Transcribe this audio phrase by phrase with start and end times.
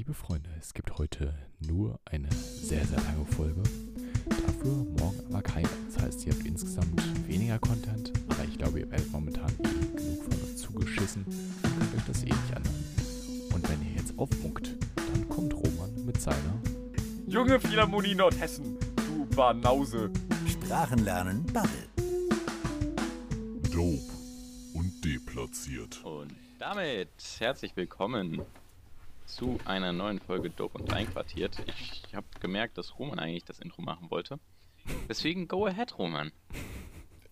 [0.00, 3.62] Liebe Freunde, es gibt heute nur eine sehr, sehr lange Folge.
[4.30, 5.68] Dafür morgen aber keine.
[5.92, 10.22] Das heißt, ihr habt insgesamt weniger Content, aber ich glaube, ihr werdet momentan eh genug
[10.22, 12.84] von uns zugeschissen und könnt euch das eh nicht anhören.
[13.52, 16.62] Und wenn ihr jetzt aufmuckt, dann kommt Roman mit seiner
[17.26, 20.10] Junge Philharmonie Nordhessen, du Banause.
[20.48, 21.88] Sprachenlernen Bubble.
[23.70, 24.00] Dope
[24.72, 26.02] und deplatziert.
[26.04, 28.40] Und damit herzlich willkommen
[29.34, 31.56] zu einer neuen Folge Dope und Einquartiert.
[31.66, 34.38] Ich habe gemerkt, dass Roman eigentlich das Intro machen wollte.
[35.08, 36.32] Deswegen go ahead, Roman.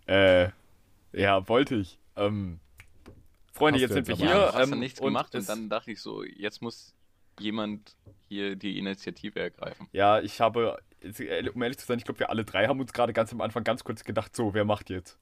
[0.07, 0.51] Äh,
[1.13, 1.99] ja, wollte ich.
[2.17, 2.61] Ähm,
[3.53, 4.27] Freunde, Hast jetzt sind wir hier.
[4.27, 6.95] Ja, du hast ähm, ja nichts und gemacht und dann dachte ich so, jetzt muss
[7.41, 7.97] jemand
[8.29, 9.89] hier die Initiative ergreifen.
[9.93, 10.79] Ja, ich habe,
[11.55, 13.65] um ehrlich zu sein, ich glaube, wir alle drei haben uns gerade ganz am Anfang
[13.65, 15.19] ganz kurz gedacht, so, wer macht jetzt?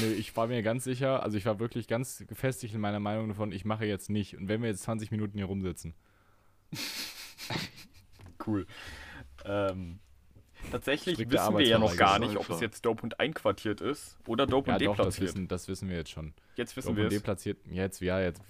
[0.00, 3.28] Nö, ich war mir ganz sicher, also ich war wirklich ganz gefestigt in meiner Meinung
[3.28, 4.36] davon, ich mache jetzt nicht.
[4.36, 5.94] Und wenn wir jetzt 20 Minuten hier rumsitzen.
[8.46, 8.66] Cool.
[9.44, 9.98] Ähm,
[10.70, 14.18] tatsächlich Strikte wissen wir ja noch gar nicht, ob es jetzt Dope und einquartiert ist
[14.26, 15.28] oder Dope Ja, und doch, das deplatziert.
[15.28, 16.32] wissen, das wissen wir jetzt schon.
[16.56, 17.14] Jetzt wissen wir es.
[17.14, 18.42] deplatziert, jetzt, ja, jetzt,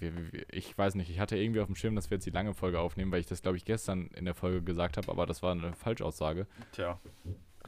[0.51, 2.79] ich weiß nicht, ich hatte irgendwie auf dem Schirm, dass wir jetzt die lange Folge
[2.79, 5.51] aufnehmen, weil ich das, glaube ich, gestern in der Folge gesagt habe, aber das war
[5.51, 6.99] eine Falschaussage, Tja.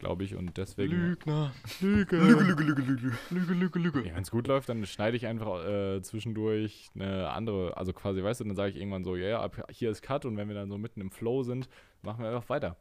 [0.01, 0.93] Glaube ich, und deswegen.
[0.93, 1.53] Lügner.
[1.79, 3.17] Lüge, Lüge, Lüge, Lüge.
[3.29, 4.07] Lüge, Lüge, Lüge.
[4.07, 8.23] Ja, wenn es gut läuft, dann schneide ich einfach äh, zwischendurch eine andere, also quasi,
[8.23, 10.47] weißt du, dann sage ich irgendwann so, ja, ja, ab hier ist Cut und wenn
[10.47, 11.69] wir dann so mitten im Flow sind,
[12.01, 12.77] machen wir einfach weiter.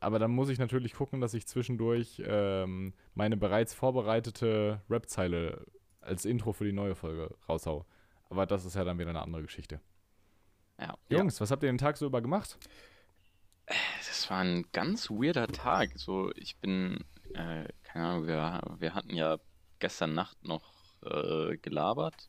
[0.00, 5.64] Aber dann muss ich natürlich gucken, dass ich zwischendurch ähm, meine bereits vorbereitete Rap-Zeile
[6.00, 7.86] als Intro für die neue Folge raushau.
[8.28, 9.80] Aber das ist ja dann wieder eine andere Geschichte.
[10.80, 10.94] Ja.
[11.08, 12.58] Jungs, was habt ihr den Tag so über gemacht?
[14.28, 15.90] War ein ganz weirder Tag.
[15.96, 19.38] So, ich bin, äh, keine Ahnung, wir, wir hatten ja
[19.78, 22.28] gestern Nacht noch äh, gelabert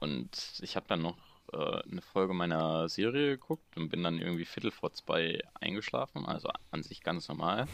[0.00, 1.18] und ich habe dann noch
[1.52, 6.26] äh, eine Folge meiner Serie geguckt und bin dann irgendwie Viertel vor zwei eingeschlafen.
[6.26, 7.66] Also an sich ganz normal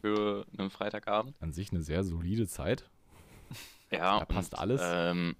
[0.00, 1.34] für einen Freitagabend.
[1.40, 2.88] An sich eine sehr solide Zeit.
[3.90, 4.82] Ja, Da passt und, alles.
[4.84, 5.34] Ähm,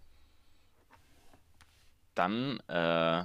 [2.14, 3.24] dann äh,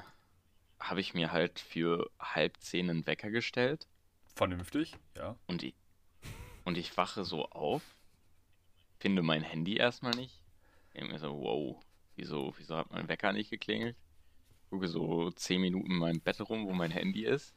[0.78, 3.88] habe ich mir halt für halb zehn einen Wecker gestellt.
[4.36, 5.36] Vernünftig, ja.
[5.48, 5.76] Und ich,
[6.66, 7.82] und ich wache so auf,
[9.00, 10.42] finde mein Handy erstmal nicht.
[10.94, 11.84] Denke mir so, wow,
[12.16, 13.96] wieso, wieso hat mein Wecker nicht geklingelt?
[14.70, 17.54] Gucke so 10 Minuten in meinem Bett rum, wo mein Handy ist.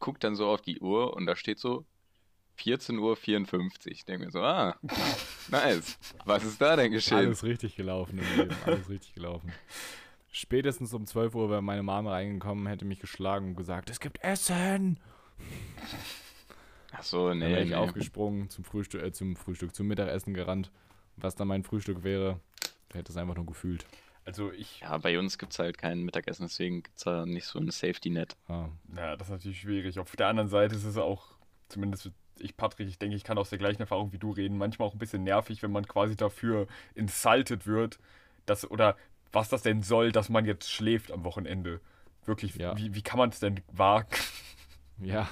[0.00, 1.84] Guck dann so auf die Uhr und da steht so
[2.58, 3.96] 14.54 Uhr.
[4.06, 4.76] Denke mir so, ah,
[5.48, 5.98] nice.
[6.24, 7.18] Was ist da denn geschehen?
[7.18, 9.52] Alles richtig gelaufen im Leben, alles richtig gelaufen.
[10.30, 14.22] Spätestens um 12 Uhr wäre meine Mama reingekommen, hätte mich geschlagen und gesagt, es gibt
[14.22, 14.98] Essen.
[16.92, 17.74] Achso, Dann nee, wäre ich nee.
[17.74, 20.70] aufgesprungen, zum Frühstück, äh, zum Frühstück, zum Mittagessen gerannt.
[21.16, 22.40] Was dann mein Frühstück wäre,
[22.92, 23.84] hätte es einfach nur gefühlt.
[24.24, 27.46] Also ich, Ja, bei uns gibt es halt kein Mittagessen, deswegen gibt es da nicht
[27.46, 28.36] so ein Safety-Net.
[28.48, 29.98] Ah, Ja, das ist natürlich schwierig.
[29.98, 31.26] Auf der anderen Seite ist es auch,
[31.68, 34.86] zumindest ich, Patrick, ich denke, ich kann aus der gleichen Erfahrung wie du reden, manchmal
[34.88, 37.98] auch ein bisschen nervig, wenn man quasi dafür insulted wird,
[38.46, 38.96] dass, oder
[39.32, 41.80] was das denn soll, dass man jetzt schläft am Wochenende.
[42.26, 42.76] Wirklich, Ja.
[42.76, 44.08] wie, wie kann man es denn wagen?
[45.00, 45.28] ja,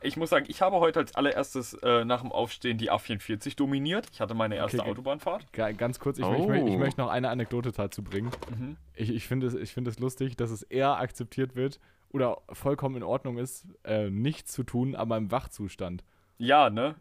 [0.00, 4.06] Ich muss sagen, ich habe heute als allererstes äh, nach dem Aufstehen die A44 dominiert.
[4.12, 5.52] Ich hatte meine erste Okay, Autobahnfahrt.
[5.52, 6.34] ga- ganz kurz, ich, Oh.
[6.34, 8.30] ich, möchte- ich möchte noch eine Anekdote dazu bringen.
[8.50, 8.76] Mhm.
[8.94, 11.80] Ich, ich finde es, ich finde es lustig, dass es eher akzeptiert wird
[12.10, 16.04] oder vollkommen in Ordnung ist, äh, nichts zu tun, aber im Wachzustand.
[16.38, 16.96] Ja, ne?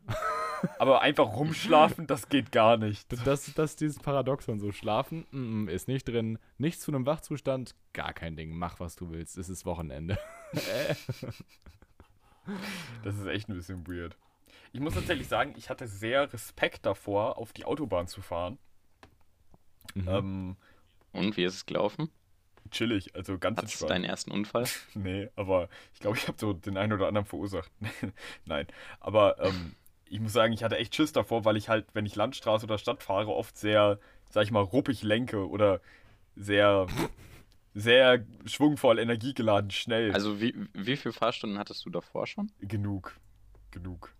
[0.79, 3.11] Aber einfach rumschlafen, das geht gar nicht.
[3.11, 4.71] Das, das ist dieses Paradoxon so.
[4.71, 6.39] Schlafen mm, mm, ist nicht drin.
[6.57, 8.55] Nichts zu einem Wachzustand, gar kein Ding.
[8.55, 9.37] Mach, was du willst.
[9.37, 10.17] Es ist Wochenende.
[13.03, 14.17] Das ist echt ein bisschen weird.
[14.71, 18.57] Ich muss tatsächlich sagen, ich hatte sehr Respekt davor, auf die Autobahn zu fahren.
[19.93, 20.07] Mhm.
[20.07, 20.57] Ähm,
[21.11, 22.09] Und wie ist es gelaufen?
[22.71, 23.91] chillig, also ganz Hattest du entspannt.
[23.91, 24.65] deinen ersten Unfall?
[24.95, 27.71] Nee, aber ich glaube, ich habe so den einen oder anderen verursacht.
[28.45, 28.67] Nein,
[28.99, 29.75] aber ähm,
[30.09, 32.77] ich muss sagen, ich hatte echt Schiss davor, weil ich halt, wenn ich Landstraße oder
[32.77, 33.99] Stadt fahre, oft sehr,
[34.29, 35.81] sag ich mal, ruppig lenke oder
[36.35, 36.87] sehr,
[37.73, 40.11] sehr schwungvoll, energiegeladen, schnell.
[40.13, 42.51] Also wie, wie viele Fahrstunden hattest du davor schon?
[42.61, 43.15] genug.
[43.71, 44.13] Genug.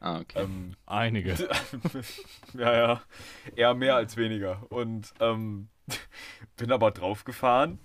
[0.00, 0.42] Ah, okay.
[0.42, 1.34] Ähm, Einige.
[2.54, 3.02] ja, ja.
[3.56, 4.70] Eher mehr als weniger.
[4.70, 5.68] Und ähm,
[6.56, 7.78] bin aber draufgefahren.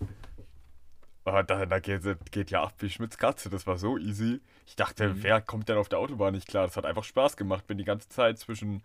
[1.26, 3.50] Ah, da, da geht, geht ja ab wie Schmitz Katze.
[3.50, 4.42] Das war so easy.
[4.66, 5.24] Ich dachte, Mhm.
[5.24, 6.66] wer kommt denn auf der Autobahn nicht klar?
[6.66, 7.68] Das hat einfach Spaß gemacht.
[7.68, 8.84] Bin die ganze Zeit zwischen.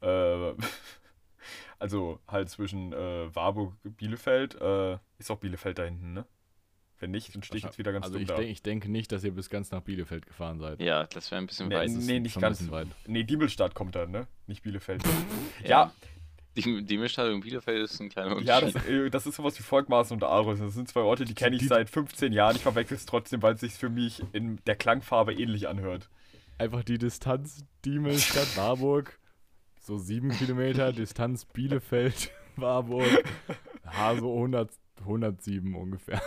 [0.00, 0.52] Äh,
[1.78, 4.60] also halt zwischen äh, Warburg Bielefeld.
[4.60, 6.26] Äh, ist auch Bielefeld da hinten, ne?
[7.00, 8.36] Wenn nicht, dann stehe ich jetzt wieder ganz also dumm ich, da.
[8.36, 10.80] denk, ich denke nicht, dass ihr bis ganz nach Bielefeld gefahren seid.
[10.80, 11.90] ja, das wäre ein bisschen Nee, weit.
[11.90, 12.70] Nee, nicht ganz.
[12.70, 12.86] Weit.
[13.06, 14.26] Nee, Diebelstadt kommt dann, ne?
[14.46, 15.02] Nicht Bielefeld.
[15.62, 15.68] Ja.
[15.68, 15.92] ja,
[16.56, 18.74] Die, die Mischstadt und Bielefeld ist ein kleiner Ja, Unterschied.
[18.76, 20.60] das, äh, das ist sowas wie Volkmaßen und Aarhus.
[20.60, 22.54] Das sind zwei Orte, die kenne ich seit 15 Jahren.
[22.56, 26.08] Ich verwechsel es trotzdem, weil es sich für mich in der Klangfarbe ähnlich anhört.
[26.58, 29.18] Einfach die Distanz Diemel Stadt Warburg.
[29.84, 33.22] So sieben Kilometer, Distanz Bielefeld, Warburg.
[33.84, 34.70] Ja, so 100,
[35.00, 36.22] 107 ungefähr.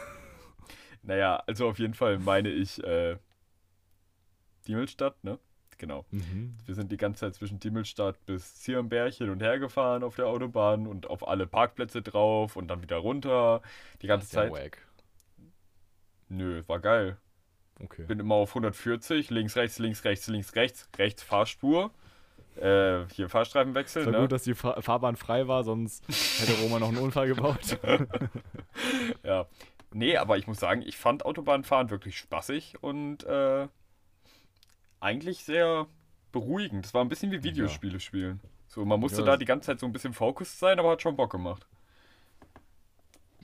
[1.02, 3.18] Naja, also auf jeden Fall meine ich äh,
[4.68, 5.40] Diemelstadt, ne?
[5.80, 6.06] Genau.
[6.12, 6.56] Mhm.
[6.68, 10.28] Wir sind die ganze Zeit zwischen Diemelstadt bis Zierenberg hin und her gefahren auf der
[10.28, 13.64] Autobahn und auf alle Parkplätze drauf und dann wieder runter.
[14.04, 14.52] Die ganze Zeit.
[14.52, 14.86] wack.
[16.30, 17.18] Nö, war geil.
[17.80, 18.06] Okay.
[18.06, 21.92] Bin immer auf 140, links, rechts, links, rechts, links, rechts, rechts Fahrspur.
[22.58, 24.20] Äh, hier Fahrstreifen Es wechseln, war ne?
[24.22, 26.04] gut, dass die Fa Fahrbahn frei war, sonst
[26.40, 27.78] hätte Roma noch einen Unfall gebaut.
[29.24, 29.48] Ja.
[29.92, 33.68] Nee, aber ich muss sagen, ich fand Autobahnfahren wirklich spaßig und äh,
[35.00, 35.88] eigentlich sehr
[36.32, 36.86] beruhigend.
[36.86, 38.42] Es war ein bisschen wie Videospiele spielen.
[38.68, 41.02] So, man musste Ja, da die ganze Zeit so ein bisschen focused sein, aber hat
[41.02, 41.68] schon Bock gemacht.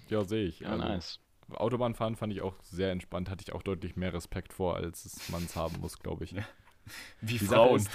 [0.10, 0.62] Ja, sehe ich.
[0.62, 1.20] Ja, Also, nice.
[1.54, 5.30] Autobahnfahren fand ich auch sehr entspannt, hatte ich auch deutlich mehr Respekt vor, als es
[5.30, 6.36] man es haben muss, glaube ich.
[7.22, 7.78] Wie Die Frauen.
[7.78, 7.90] Ist,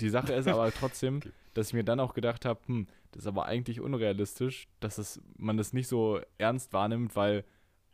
[0.00, 1.20] die Sache ist aber trotzdem,
[1.54, 5.22] dass ich mir dann auch gedacht habe, hm, das ist aber eigentlich unrealistisch, dass es,
[5.36, 7.44] man das nicht so ernst wahrnimmt, weil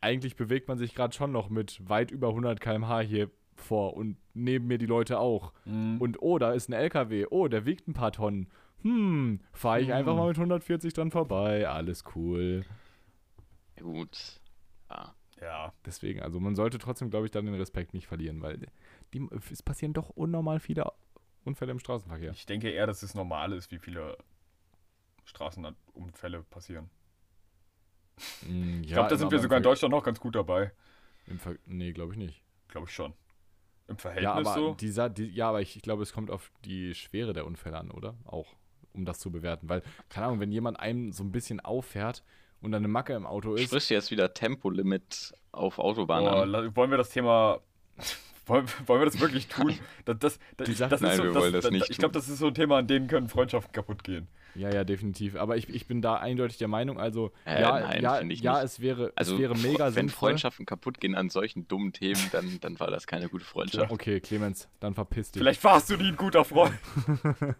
[0.00, 4.16] eigentlich bewegt man sich gerade schon noch mit weit über 100 km/h hier vor und
[4.34, 5.52] neben mir die Leute auch.
[5.64, 6.00] Mhm.
[6.00, 8.48] Und oh, da ist ein LKW, oh, der wiegt ein paar Tonnen.
[8.82, 10.18] Hm, fahre ich einfach Hm.
[10.18, 12.64] mal mit 140 dran vorbei, alles cool.
[13.76, 14.40] Gut.
[14.88, 15.14] Ja.
[15.40, 15.72] ja.
[15.84, 18.58] Deswegen, also man sollte trotzdem, glaube ich, dann den Respekt nicht verlieren, weil
[19.12, 20.86] die, es passieren doch unnormal viele
[21.48, 22.30] Unfälle im Straßenverkehr.
[22.32, 24.16] Ich denke eher, dass es normal ist, wie viele
[25.24, 26.90] Straßenunfälle passieren.
[28.42, 30.72] Mm, Ich glaube, da sind wir sogar in Deutschland noch ganz gut dabei.
[31.26, 31.58] Deutschland.
[31.66, 32.42] Nee, glaube ich nicht.
[32.68, 33.12] Glaube ich schon.
[33.86, 34.74] Im Verhältnis Ja, aber, so.
[34.74, 37.90] dieser, die, ja, aber ich, ich glaube, es kommt auf die Schwere der Unfälle an,
[37.90, 38.14] oder?
[38.24, 38.54] Auch,
[38.92, 39.68] um das zu bewerten.
[39.68, 42.22] Weil, keine Ahnung, wenn jemand einem so ein bisschen auffährt
[42.60, 43.62] und dann eine Macke im Auto ist.
[43.64, 46.48] Sprichst du jetzt wieder Tempolimit auf Autobahn Boah, an?
[46.50, 47.60] la- wollen wir das Thema.
[48.48, 49.74] Wollen, wollen wir das wirklich tun?
[50.04, 51.90] Das, das, das, Die Sache- das ist Nein, so, wir das, wollen das das, nicht
[51.90, 54.26] Ich glaube, das ist so ein Thema, an dem können Freundschaften kaputt gehen.
[54.54, 55.36] Ja, ja, definitiv.
[55.36, 58.44] Aber ich, ich bin da eindeutig der Meinung, also, Äh, ja, nein, ja, ja nicht.
[58.44, 60.30] es wäre, Also, es wäre mega wenn sinnvoll.
[60.30, 63.92] Freundschaften kaputt gehen an solchen dummen Themen, dann, dann war das keine gute Freundschaft.
[63.92, 65.40] Okay, Clemens, dann verpiss dich.
[65.40, 66.72] Vielleicht warst du nie ein guter Freund.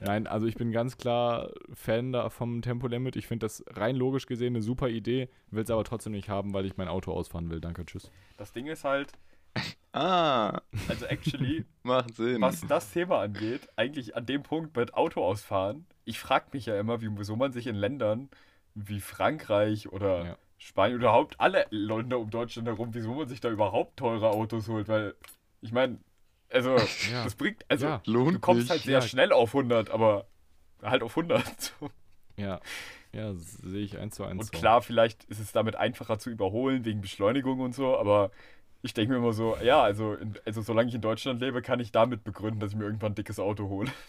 [0.00, 3.16] Nein, also ich bin ganz klar Fan da vom Tempolimit.
[3.16, 6.52] Ich finde das rein logisch gesehen eine super Idee, will es aber trotzdem nicht haben,
[6.52, 7.60] weil ich mein Auto ausfahren will.
[7.60, 8.10] Danke, tschüss.
[8.36, 9.12] Das Ding ist halt,
[9.92, 12.42] Ah, also actually, macht Sinn.
[12.42, 16.78] was das Thema angeht, eigentlich an dem Punkt mit Auto ausfahren, ich frage mich ja
[16.78, 18.28] immer, wie, wieso man sich in Ländern
[18.74, 20.36] wie Frankreich oder Ja.
[20.58, 24.68] Spanien oder überhaupt alle Länder um Deutschland herum, wieso man sich da überhaupt teure Autos
[24.68, 25.14] holt, weil
[25.62, 25.98] ich meine,
[26.50, 26.76] also
[27.10, 27.24] Ja.
[27.24, 28.02] das bringt, also Ja.
[28.04, 28.70] du kommst nicht.
[28.70, 29.02] halt sehr Ja.
[29.02, 30.26] schnell auf 100, aber
[30.82, 31.42] halt auf 100.
[31.80, 31.90] so.
[32.36, 32.60] Ja,
[33.12, 34.40] ja, sehe ich eins zu eins.
[34.40, 34.58] Und so.
[34.58, 38.30] klar, vielleicht ist es damit einfacher zu überholen wegen Beschleunigung und so, aber
[38.82, 41.80] ich denke mir immer so, ja, also, in, also solange ich in Deutschland lebe, kann
[41.80, 43.90] ich damit begründen, dass ich mir irgendwann ein dickes Auto hole.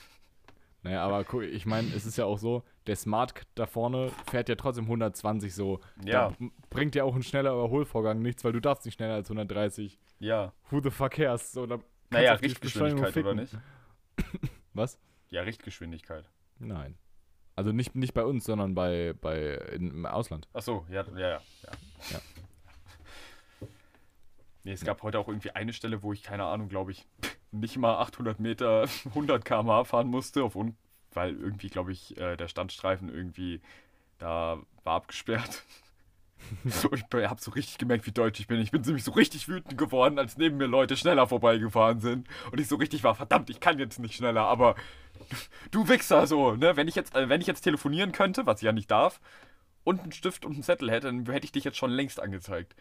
[0.83, 4.47] Naja, aber guck, ich meine, es ist ja auch so, der Smart da vorne fährt
[4.47, 5.79] ja trotzdem 120 so.
[6.05, 6.29] Ja.
[6.39, 9.99] Da bringt ja auch ein schneller Überholvorgang nichts, weil du darfst nicht schneller als 130.
[10.19, 10.53] Ja.
[10.69, 11.51] Who the fuck cares?
[11.51, 13.53] So, da Naja, Richtgeschwindigkeit, oder nicht?
[14.73, 14.99] Was?
[15.29, 16.25] Ja, Richtgeschwindigkeit.
[16.59, 16.97] Nein.
[17.55, 20.47] Also nicht, nicht bei uns, sondern bei, bei im Ausland.
[20.53, 21.41] Ach so, ja, ja, ja.
[22.11, 22.19] ja.
[24.63, 27.07] Nee, es gab heute auch irgendwie eine Stelle, wo ich, keine Ahnung, glaube ich,
[27.51, 30.75] nicht mal 800 Meter 100 km/h fahren musste, auf un
[31.13, 33.61] weil irgendwie, glaube ich, äh, der Standstreifen irgendwie
[34.19, 35.63] da war abgesperrt.
[36.65, 38.59] so, ich habe so richtig gemerkt, wie deutsch ich bin.
[38.59, 42.27] Ich bin nämlich so richtig wütend geworden, als neben mir Leute schneller vorbeigefahren sind.
[42.51, 44.75] Und ich so richtig war, verdammt, ich kann jetzt nicht schneller, aber
[45.71, 46.75] du Wichser so, ne?
[46.75, 49.19] Wenn ich jetzt, äh, wenn ich jetzt telefonieren könnte, was ich ja nicht darf,
[49.87, 52.75] und einen Stift und einen Zettel hätte, dann hätte ich dich jetzt schon längst angezeigt.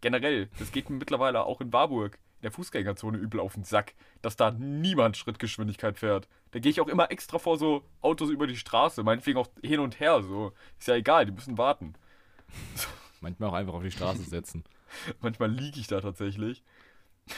[0.00, 3.94] Generell, das geht mir mittlerweile auch in Warburg, in der Fußgängerzone übel auf den Sack,
[4.22, 6.26] dass da niemand Schrittgeschwindigkeit fährt.
[6.50, 9.78] Da gehe ich auch immer extra vor so Autos über die Straße, meinetwegen auch hin
[9.78, 10.52] und her, so.
[10.80, 11.94] Ist ja egal, die müssen warten.
[13.20, 14.64] Manchmal auch einfach auf die Straße setzen.
[15.20, 16.62] Manchmal liege ich da tatsächlich.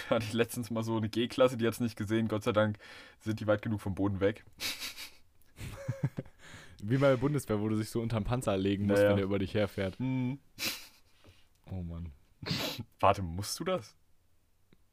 [0.09, 2.29] Hatte ich letztens mal so eine G-Klasse, die hat es nicht gesehen.
[2.29, 2.79] Gott sei Dank
[3.21, 4.45] sind die weit genug vom Boden weg.
[6.83, 9.11] Wie bei der Bundeswehr, wo du dich so unterm Panzer legen musst, Naja.
[9.11, 9.99] wenn der über dich herfährt.
[9.99, 10.39] Hm.
[11.71, 12.13] Oh Mann.
[13.01, 13.97] Warte, musst du das?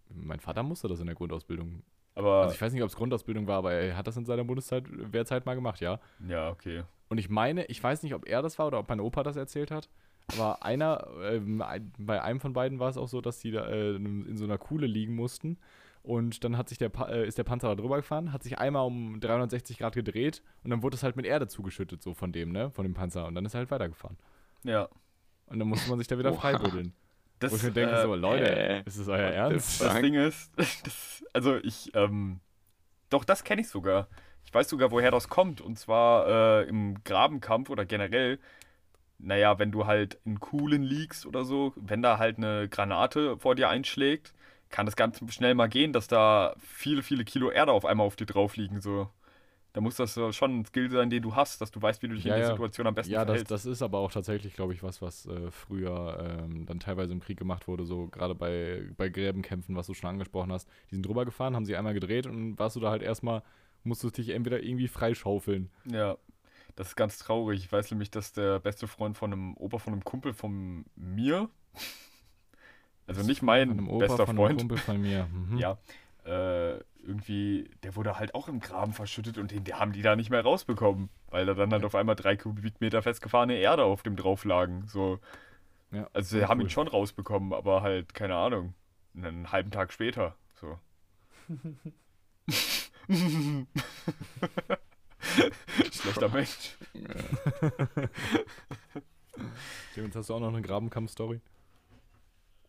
[0.10, 1.84] Mein Vater musste das in der Grundausbildung.
[2.16, 4.44] Aber, Also ich weiß nicht, ob es Grundausbildung war, aber er hat das in seiner
[4.44, 6.00] Bundeszeit, Wehrzeit mal gemacht, ja.
[6.28, 6.84] ja, okay.
[7.10, 9.36] Und ich meine, ich weiß nicht, ob er das war oder ob mein Opa das
[9.36, 9.90] erzählt hat,
[10.34, 11.64] aber einer, ähm,
[11.98, 14.58] bei einem von beiden war es auch so, dass die da äh, in so einer
[14.58, 15.58] Kuhle liegen mussten
[16.04, 18.58] Und dann hat sich der Pa- äh, ist der Panzer da drüber gefahren, hat sich
[18.58, 22.32] einmal um 360 Grad gedreht und dann wurde es halt mit Erde zugeschüttet, so von
[22.32, 22.72] dem, ne?
[22.72, 23.26] Von dem Panzer.
[23.28, 24.18] Und dann ist er halt weitergefahren.
[24.64, 24.88] Ja.
[25.48, 26.94] Und dann musste man sich da wieder freibuddeln.
[27.40, 29.78] Das, Wo ich mir denke, äh, so, Leute, äh, ist das euer Ernst?
[29.80, 29.88] fuck?
[29.88, 30.52] Das Ding ist,
[30.86, 32.40] das, also ich, ähm,
[33.10, 34.08] doch, das kenne ich sogar.
[34.46, 35.60] Ich weiß sogar, woher das kommt.
[35.62, 36.28] Und zwar
[36.62, 38.40] äh, im Grabenkampf oder generell,
[39.24, 43.56] naja, wenn du halt in Kuhlen liegst oder so, wenn da halt eine Granate vor
[43.56, 44.34] dir einschlägt,
[44.70, 48.16] kann das ganz schnell mal gehen, dass da viele, viele Kilo Erde auf einmal auf
[48.16, 48.82] dir drauf liegen.
[48.82, 49.10] So.
[49.74, 52.16] Da muss das schon ein Skill sein, den du hast, dass du weißt, wie du
[52.16, 52.54] dich Ja, in der ja.
[52.54, 53.52] Situation am besten Ja, das, verhältst.
[53.52, 57.20] das ist aber auch tatsächlich, glaube ich, was, was äh, früher ähm, dann teilweise im
[57.22, 60.68] Krieg gemacht wurde, so gerade bei, bei Gräbenkämpfen, was du schon angesprochen hast.
[60.90, 63.44] Die sind drüber gefahren, haben sie einmal gedreht und warst du da halt erstmal,
[63.84, 65.70] musstest dich entweder irgendwie freischaufeln.
[65.86, 66.18] Ja,
[66.76, 67.64] das ist ganz traurig.
[67.64, 71.50] Ich weiß nämlich, dass der beste Freund von einem Opa von einem Kumpel von mir,
[73.08, 75.28] also nicht mein Opa, bester Freund, Kumpel von mir.
[75.52, 75.58] Mhm.
[75.58, 75.78] ja,
[76.26, 80.16] äh, irgendwie, der wurde halt auch im Graben verschüttet und den, den haben die da
[80.16, 84.16] nicht mehr rausbekommen, weil da dann halt auf einmal drei Kubikmeter festgefahrene Erde auf dem
[84.16, 84.88] drauf lagen.
[84.88, 85.20] So.
[85.92, 86.68] Ja, Also sie haben cool.
[86.68, 88.76] ihn schon rausbekommen, aber halt, keine Ahnung,
[89.16, 90.36] einen halben Tag später.
[90.54, 90.78] So.
[95.92, 96.78] Schlechter Mensch.
[99.94, 101.42] Clemens, hast du auch noch eine Grabenkampf-Story?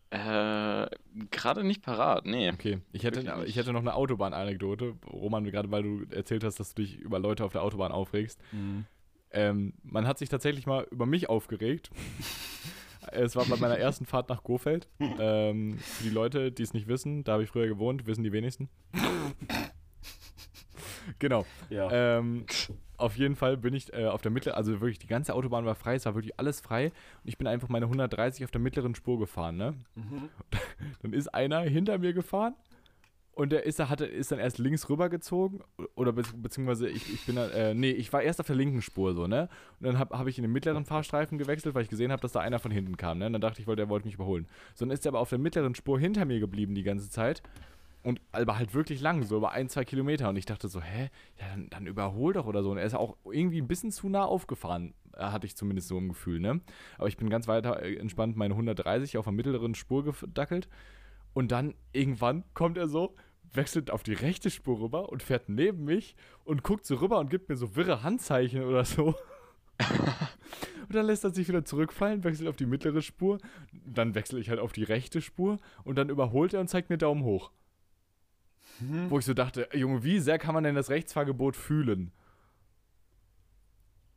[0.09, 0.87] Äh,
[1.31, 2.51] gerade nicht parat, nee.
[2.51, 4.95] Okay, ich hätte, Wirklich ich hätte noch eine Autobahn-Anekdote.
[5.11, 8.39] Roman, gerade weil du erzählt hast, dass du dich über Leute auf der Autobahn aufregst.
[9.31, 11.89] Ähm, man hat sich tatsächlich mal über mich aufgeregt.
[13.11, 14.87] es war bei meiner ersten Fahrt nach Gofeld.
[14.99, 18.31] Ähm, für die Leute, die es nicht wissen, da habe ich früher gewohnt, wissen die
[18.31, 18.69] wenigsten.
[21.19, 21.45] genau.
[21.69, 22.19] Ja.
[22.19, 22.45] Ähm,
[22.97, 25.75] auf jeden Fall bin ich äh, auf der mittleren, also wirklich die ganze Autobahn war
[25.75, 28.95] frei, es war wirklich alles frei und ich bin einfach meine 130 auf der mittleren
[28.95, 29.73] Spur gefahren, ne?
[31.01, 32.55] Dann ist einer hinter mir gefahren
[33.35, 35.61] und der ist, hatte, ist dann erst links rübergezogen
[35.95, 38.83] oder be beziehungsweise ich, ich bin dann, äh, nee, ich war erst auf der linken
[38.83, 39.49] Spur so, ne?
[39.79, 42.33] Und dann habe hab ich in den mittleren Fahrstreifen gewechselt, weil ich gesehen habe, dass
[42.33, 43.25] da einer von hinten kam, ne?
[43.25, 44.47] Und dann dachte ich, der wollte mich überholen.
[44.75, 47.41] So, dann ist er aber auf der mittleren Spur hinter mir geblieben die ganze Zeit
[48.03, 50.29] und aber halt wirklich lang, so über ein, zwei Kilometer.
[50.29, 52.71] Und ich dachte so, hä, ja, dann, dann überhol doch oder so.
[52.71, 55.97] Und er ist auch irgendwie ein bisschen zu nah aufgefahren, äh, hatte ich zumindest so
[55.97, 56.59] ein Gefühl, ne?
[56.97, 60.67] Aber ich bin ganz weiter äh, entspannt meine 130 auf der mittleren Spur gedackelt.
[61.33, 63.15] Und dann irgendwann kommt er so,
[63.53, 67.29] wechselt auf die rechte Spur rüber und fährt neben mich und guckt so rüber und
[67.29, 69.15] gibt mir so wirre Handzeichen oder so.
[70.87, 73.39] und dann lässt er sich wieder zurückfallen, wechselt auf die mittlere Spur.
[73.85, 76.97] Dann wechsle ich halt auf die rechte Spur und dann überholt er und zeigt mir
[76.97, 77.51] Daumen hoch.
[78.79, 82.11] Wo ich so dachte, Junge, wie sehr kann man denn das Rechtsfahrgebot fühlen?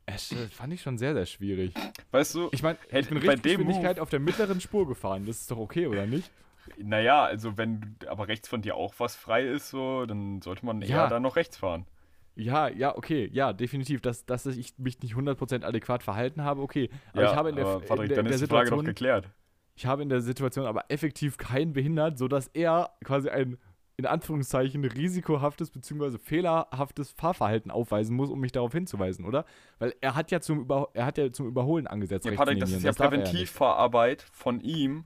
[0.05, 1.73] Es äh, fand ich schon sehr, sehr schwierig.
[2.11, 4.87] Weißt du, Ich meine, ich bin bei richtig dem Geschwindigkeit Move- auf der mittleren Spur
[4.87, 5.25] gefahren.
[5.25, 6.31] Das ist doch okay, oder nicht?
[6.77, 10.81] naja, also wenn aber rechts von dir auch was frei ist, so, dann sollte man
[10.81, 11.07] eher Ja.
[11.07, 11.85] da noch rechts fahren.
[12.35, 14.01] Ja, ja, okay, ja, definitiv.
[14.01, 16.89] Dass, dass ich mich nicht 100% adäquat verhalten habe, okay.
[17.13, 18.47] Aber ja, ich habe in der, aber in Patrick, der, dann in der ist die
[18.47, 19.29] Frage Situation, geklärt.
[19.75, 23.57] ich habe in der Situation aber effektiv keinen behindert, sodass er quasi ein
[23.97, 26.19] in Anführungszeichen risikohaftes bzw.
[26.19, 29.43] fehlerhaftes Fahrverhalten aufweisen muss, um mich darauf hinzuweisen, oder?
[29.79, 32.25] Weil er hat ja zum, Über er hat ja zum Überholen angesetzt.
[32.25, 32.91] Ja, Patrick, das ist ja.
[32.91, 35.05] Präventivfahrarbeit von ihm,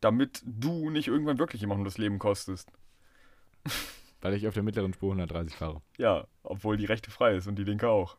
[0.00, 2.70] damit du nicht irgendwann wirklich jemandem das Leben kostest.
[4.20, 5.80] Weil ich auf der mittleren Spur 130 fahre.
[5.96, 8.18] Ja, obwohl die rechte frei ist und die linke auch.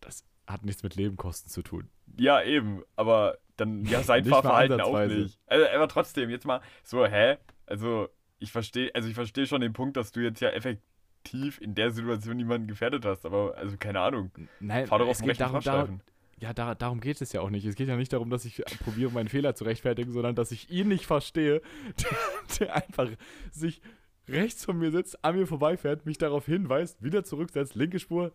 [0.00, 1.88] Das hat nichts mit Lebenkosten zu tun.
[2.18, 5.38] Ja, eben, aber dann ja sein Fahrverhalten auch nicht.
[5.46, 7.36] Also, aber trotzdem, jetzt mal so, hä?
[7.66, 8.08] Also,
[8.44, 11.90] ich verstehe, also ich verstehe schon den Punkt, dass du jetzt ja effektiv in der
[11.90, 14.30] Situation niemanden gefährdet hast, aber also keine Ahnung.
[14.60, 16.00] Nein, Fahr doch auf dem rechten darum, darum,
[16.38, 17.64] ja, da, darum geht es ja auch nicht.
[17.64, 20.70] Es geht ja nicht darum, dass ich probiere, meinen Fehler zu rechtfertigen, sondern dass ich
[20.70, 21.62] ihn nicht verstehe,
[22.02, 23.08] der, der einfach
[23.50, 23.80] sich
[24.28, 28.32] rechts von mir sitzt, an mir vorbeifährt, mich darauf hinweist, wieder zurücksetzt, linke Spur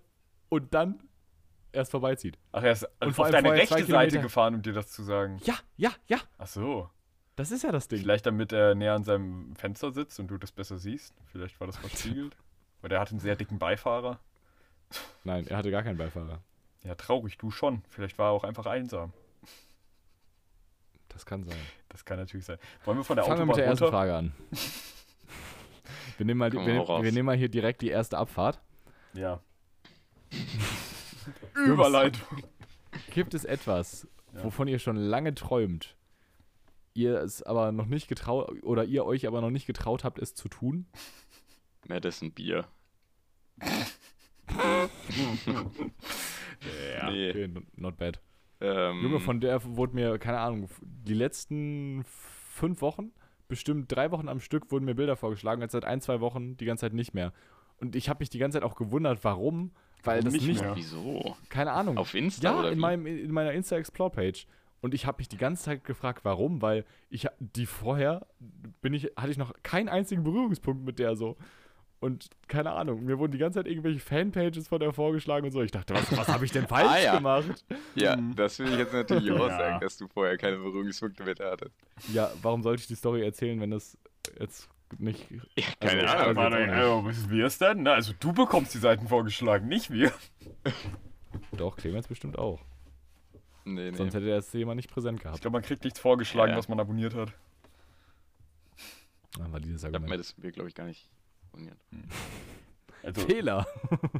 [0.50, 1.01] und dann
[1.72, 2.38] erst vorbeizieht.
[2.51, 5.38] Ach, er ist Und auf deine rechte Seite Kilometer- gefahren, um dir das zu sagen.
[5.44, 6.89] Ja, ja, ja, Ach so.
[7.39, 8.00] Das ist ja das Ding.
[8.01, 11.13] Vielleicht damit er näher an seinem Fenster sitzt und du das besser siehst.
[11.31, 12.36] Vielleicht war das verspiegelt.
[12.81, 14.19] Weil der hat einen sehr dicken Beifahrer.
[15.24, 16.41] Nein, er hatte gar keinen Beifahrer.
[16.84, 17.81] Ja, traurig, du schon.
[17.89, 19.13] Vielleicht war er auch einfach einsam.
[21.10, 21.58] Das kann sein.
[21.89, 22.58] Das kann natürlich sein.
[22.86, 23.88] Wollen wir von der Fangen wir Autobahn mit der ersten?
[23.88, 24.34] Frage an.
[26.17, 28.60] Wir nehmen, mal, die- wir, wir nehmen mal hier direkt die erste Abfahrt.
[29.13, 29.39] Ja.
[31.55, 32.43] Überleitung.
[33.13, 34.43] Gibt es etwas, Ja.
[34.43, 35.96] wovon ihr schon lange träumt,
[36.93, 40.36] ihr es aber noch nicht getraut oder ihr euch aber noch nicht getraut habt, es
[40.36, 40.86] zu tun?
[41.88, 42.65] Madison Bier.
[46.96, 47.10] Ja.
[47.10, 47.29] Nee.
[47.29, 48.19] Okay, not bad.
[48.62, 53.12] Ähm, Junge, von der wurde mir, keine Ahnung, die letzten fünf Wochen
[53.48, 56.65] bestimmt drei Wochen am Stück wurden mir Bilder vorgeschlagen, jetzt seit ein, zwei Wochen die
[56.65, 57.34] ganze Zeit nicht mehr.
[57.77, 59.72] Und ich habe mich die ganze Zeit auch gewundert, warum,
[60.03, 60.75] weil das nicht nicht, mehr?
[60.75, 61.36] Wieso?
[61.50, 61.98] keine Ahnung.
[61.98, 62.81] Auf Insta ja, oder in, wie?
[62.81, 64.46] meinem, in meiner Insta-Explore-Page.
[64.82, 68.26] Und ich habe mich die ganze Zeit gefragt, warum, weil ich die vorher
[68.82, 71.36] bin ich, hatte ich noch keinen einzigen Berührungspunkt mit der so.
[72.02, 75.62] Und keine Ahnung, mir wurden die ganze Zeit irgendwelche Fanpages von der vorgeschlagen und so.
[75.62, 77.16] Ich dachte, was, was habe ich denn falsch Ah, ja.
[77.18, 77.66] gemacht?
[77.96, 78.38] Ja, Mhm.
[78.38, 79.58] das will ich jetzt natürlich auch Ja.
[79.58, 81.76] sagen, dass du vorher keine Berührungspunkte mit der hattest.
[82.14, 83.98] Ja, warum sollte ich die Story erzählen, wenn das
[84.40, 85.30] jetzt nicht.
[85.58, 86.38] Ja, keine Also, Ahnung.
[86.54, 86.70] also- nicht.
[86.74, 87.84] also, wissen wir es denn?
[87.84, 90.14] Na, also du bekommst die Seiten vorgeschlagen, nicht wir.
[91.58, 92.62] Doch, Clemens bestimmt auch.
[93.66, 93.98] Nee, nee.
[93.98, 95.42] Sonst hätte er das Thema nicht präsent Ich gehabt.
[95.42, 96.58] glaube, man kriegt nichts vorgeschlagen, Ja.
[96.58, 97.34] was man abonniert hat.
[99.39, 100.20] Ah, war dieses ich hab mir Argument.
[100.20, 101.10] das glaube ich, gar nicht
[101.51, 101.78] abonniert.
[103.04, 103.66] Also, Fehler.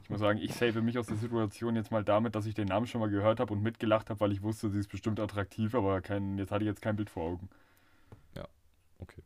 [0.04, 2.68] ich muss sagen, ich save mich aus der Situation jetzt mal damit, dass ich den
[2.68, 5.76] Namen schon mal gehört habe und mitgelacht habe, weil ich wusste, sie ist bestimmt attraktiv,
[5.76, 7.50] aber kein, jetzt hatte ich jetzt kein Bild vor Augen.
[9.02, 9.22] Okay.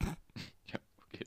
[0.72, 1.24] Ja, okay.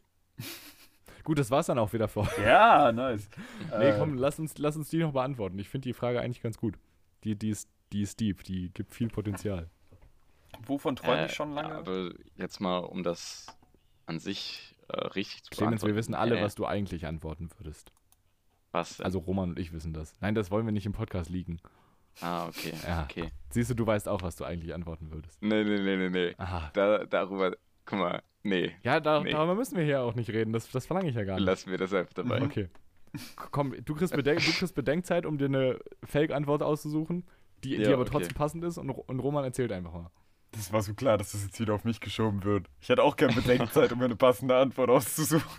[1.23, 2.27] Gut, das war's dann auch wieder vor.
[2.43, 3.29] Ja, nice.
[3.77, 5.59] Nee, Äh, komm, lass uns, lass uns die noch beantworten.
[5.59, 6.75] Ich finde die Frage eigentlich ganz gut.
[7.23, 9.69] Die, die, ist, die ist deep, die gibt viel Potenzial.
[10.65, 11.75] Wovon träume Äh, ich schon lange?
[11.75, 13.47] Aber jetzt mal, um das
[14.05, 17.91] an sich äh, richtig zu Clemens, wir wissen alle, Äh, was du eigentlich antworten würdest.
[18.71, 19.05] Was denn?
[19.05, 20.15] Also Roman und ich wissen das.
[20.21, 21.59] Nein, das wollen wir nicht im Podcast liegen.
[22.21, 22.73] ah, okay.
[22.85, 23.03] Ja.
[23.03, 23.31] Okay.
[23.49, 25.41] Siehst du, du weißt auch, was du eigentlich antworten würdest.
[25.41, 26.35] Nee, nee, nee, nee, nee.
[26.37, 26.69] Aha.
[26.73, 28.71] Da, darüber, guck mal, nee.
[28.83, 29.31] Ja, da, Nee.
[29.31, 30.51] darüber müssen wir hier auch nicht reden.
[30.53, 31.45] Das, das verlange ich ja gar nicht.
[31.45, 32.41] Lassen wir das einfach dabei.
[32.41, 32.69] Okay.
[33.51, 37.25] Komm, du kriegst, Bedenk du kriegst Bedenkzeit, um dir eine Fake-Antwort auszusuchen,
[37.63, 38.11] die, die Ja, aber okay.
[38.11, 40.11] trotzdem passend ist und, und Roman erzählt einfach mal.
[40.51, 42.67] Das war so klar, dass das jetzt wieder auf mich geschoben wird.
[42.81, 45.49] Ich hatte auch keine Bedenkzeit, um mir eine passende Antwort auszusuchen.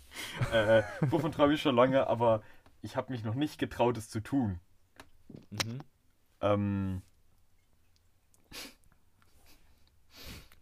[0.52, 2.42] äh, wovon träume ich schon lange, aber
[2.82, 4.60] ich habe mich noch nicht getraut, es zu tun.
[6.40, 7.02] Ähm,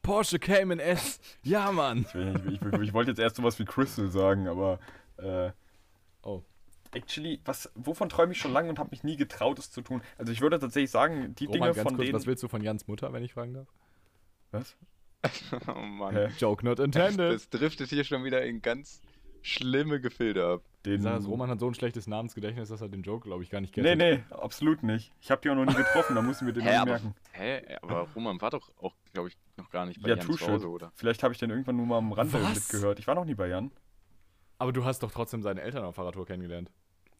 [0.02, 1.20] Porsche Cayman S.
[1.42, 2.06] Ja, Mann.
[2.14, 4.78] ich, ich, ich, ich wollte jetzt erst sowas wie Crystal sagen, aber
[5.16, 5.50] äh,
[6.24, 6.42] Oh.
[6.92, 10.00] actually, was, wovon träume ich schon lange und habe mich nie getraut, es zu tun?
[10.18, 12.14] Also ich würde tatsächlich sagen, die Roman, Dinge ganz von kurz, denen...
[12.18, 13.68] was willst du von Jans Mutter, wenn ich fragen darf?
[14.52, 14.76] Was?
[15.68, 16.14] oh Mann.
[16.14, 16.28] Hä?
[16.38, 17.32] Joke not Das, intended.
[17.34, 19.00] das driftet hier schon wieder in ganz
[19.42, 20.62] schlimme Gefilde ab.
[20.86, 23.42] Den, Ich sag, das Roman hat so ein schlechtes Namensgedächtnis, dass er den Joke, glaube
[23.42, 23.86] ich, gar nicht kennt.
[23.86, 25.12] Nee, nee, absolut nicht.
[25.20, 27.14] Ich habe die auch noch nie getroffen, da mussten wir den Hä, aber, merken.
[27.32, 30.32] hä, aber Roman war doch auch, glaube ich, noch gar nicht bei Ja, Jan zu
[30.32, 30.70] Hause, schon.
[30.70, 30.92] oder?
[30.94, 32.54] Vielleicht habe ich den irgendwann nur mal am Rande Was?
[32.54, 32.98] mitgehört.
[32.98, 33.70] Ich war noch nie bei Jan.
[34.58, 36.70] Aber du hast doch trotzdem seine Eltern auf Fahrradtour kennengelernt,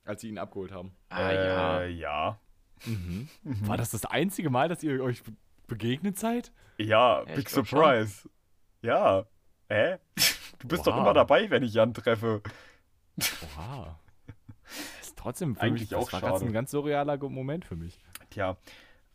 [0.05, 0.94] als sie ihn abgeholt haben.
[1.09, 1.85] Ah, äh, ja.
[1.85, 2.38] ja.
[2.87, 3.29] Mhm.
[3.44, 5.33] War das das einzige Mal, dass ihr euch be-
[5.66, 6.53] begegnet seid?
[6.79, 8.29] Ja, Ja, Big Surprise.
[8.83, 9.27] Ja.
[9.68, 9.97] Hä?
[10.59, 11.01] Du bist doch Oha.
[11.03, 12.42] immer dabei, wenn ich Jan treffe.
[13.57, 13.99] Oha.
[14.99, 16.47] Das ist trotzdem für Eigentlich mich, auch das war ganz schade.
[16.47, 17.99] ein ganz surrealer Moment für mich.
[18.31, 18.57] Tja,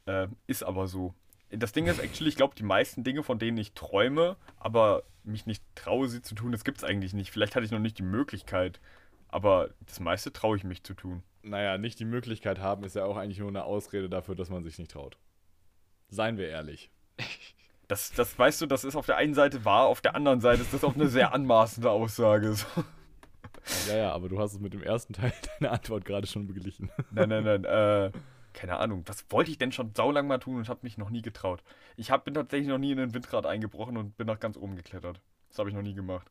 [0.05, 1.13] äh, ist aber so.
[1.51, 5.45] Das Ding ist, actually, ich glaube, die meisten Dinge, von denen ich träume, aber mich
[5.45, 7.31] nicht traue, sie zu tun, das gibt es eigentlich nicht.
[7.31, 8.79] Vielleicht hatte ich noch nicht die Möglichkeit,
[9.29, 11.23] aber das meiste traue ich mich zu tun.
[11.41, 14.63] Naja, nicht die Möglichkeit haben, ist ja auch eigentlich nur eine Ausrede dafür, dass man
[14.63, 15.17] sich nicht traut.
[16.09, 16.91] Seien wir ehrlich.
[17.87, 20.61] Das, das weißt du, das ist auf der einen Seite wahr, auf der anderen Seite
[20.61, 22.53] ist das auch eine sehr anmaßende Aussage.
[22.53, 22.67] So.
[23.87, 26.91] Ja, ja, aber du hast es mit dem ersten Teil deiner Antwort gerade schon beglichen.
[27.11, 27.63] Nein, nein, nein.
[27.63, 28.11] Äh,
[28.53, 29.03] keine Ahnung.
[29.07, 31.63] Was wollte ich denn schon saulang mal tun und habe mich noch nie getraut?
[31.97, 34.75] Ich hab, bin tatsächlich noch nie in ein Windrad eingebrochen und bin nach ganz oben
[34.75, 35.21] geklettert.
[35.49, 36.29] Das habe ich noch nie gemacht.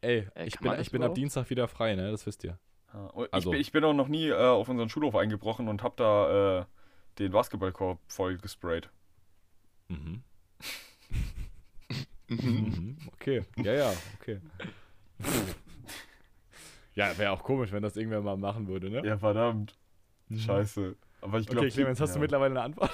[0.00, 1.14] Ey, Ey, ich bin, ich bin ab?
[1.14, 2.10] Dienstag wieder frei, ne?
[2.10, 2.58] Das wisst ihr.
[2.92, 5.82] Ah, Also- ich, bin, ich bin auch noch nie äh, auf unseren Schulhof eingebrochen und
[5.82, 6.64] habe da äh,
[7.18, 8.90] den Basketballkorb voll gesprayt.
[9.88, 10.22] Mhm.
[12.28, 12.96] mhm.
[13.12, 13.44] Okay.
[13.58, 14.40] Ja, ja, okay.
[16.94, 19.02] ja, wäre auch komisch, wenn das irgendwer mal machen würde, ne?
[19.06, 19.76] Ja, verdammt.
[20.28, 20.38] Mhm.
[20.38, 20.96] Scheiße.
[21.22, 21.66] Aber ich glaube.
[21.66, 22.90] Okay, Clemens, hast du mittlerweile eine Antwort?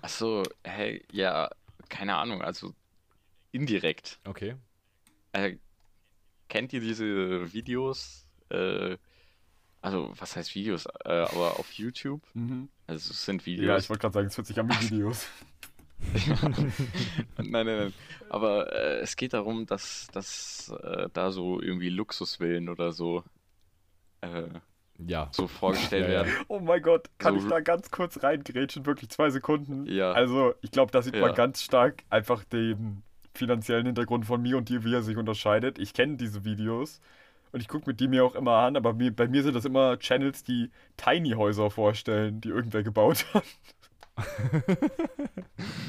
[0.00, 1.50] Achso, hey, ja,
[1.88, 2.74] keine Ahnung, also
[3.52, 4.18] indirekt.
[4.24, 4.56] Okay.
[5.32, 5.56] Äh,
[6.48, 8.26] kennt ihr diese Videos?
[8.50, 8.96] Äh,
[9.82, 10.86] also, was heißt Videos?
[11.04, 12.22] Äh, aber auf YouTube?
[12.34, 12.68] Mhm.
[12.86, 13.90] Also, es sind Ja, ich Videos.
[13.90, 15.26] wollte gerade sagen, es hört sich an wie Videos.
[17.38, 17.94] nein, nein, nein.
[18.28, 23.24] Aber äh, es geht darum, dass, dass äh, da so irgendwie Luxusvillen oder so
[24.20, 24.48] äh,
[24.98, 25.28] Ja.
[25.32, 26.26] so vorgestellt Ja, ja.
[26.26, 26.32] werden.
[26.48, 28.86] Oh mein Gott, kann So- ich da ganz kurz reingrätschen?
[28.86, 29.86] Wirklich zwei Sekunden?
[29.86, 30.12] Ja.
[30.12, 31.22] Also, ich glaube, da sieht Ja.
[31.22, 33.02] man ganz stark einfach den
[33.34, 35.78] finanziellen Hintergrund von mir und dir, wie er sich unterscheidet.
[35.80, 37.00] Ich kenne diese Videos
[37.50, 39.64] und ich gucke mit die mir auch immer an, aber mir, bei mir sind das
[39.64, 43.44] immer Channels, die Tiny-Häuser vorstellen, die irgendwer gebaut hat.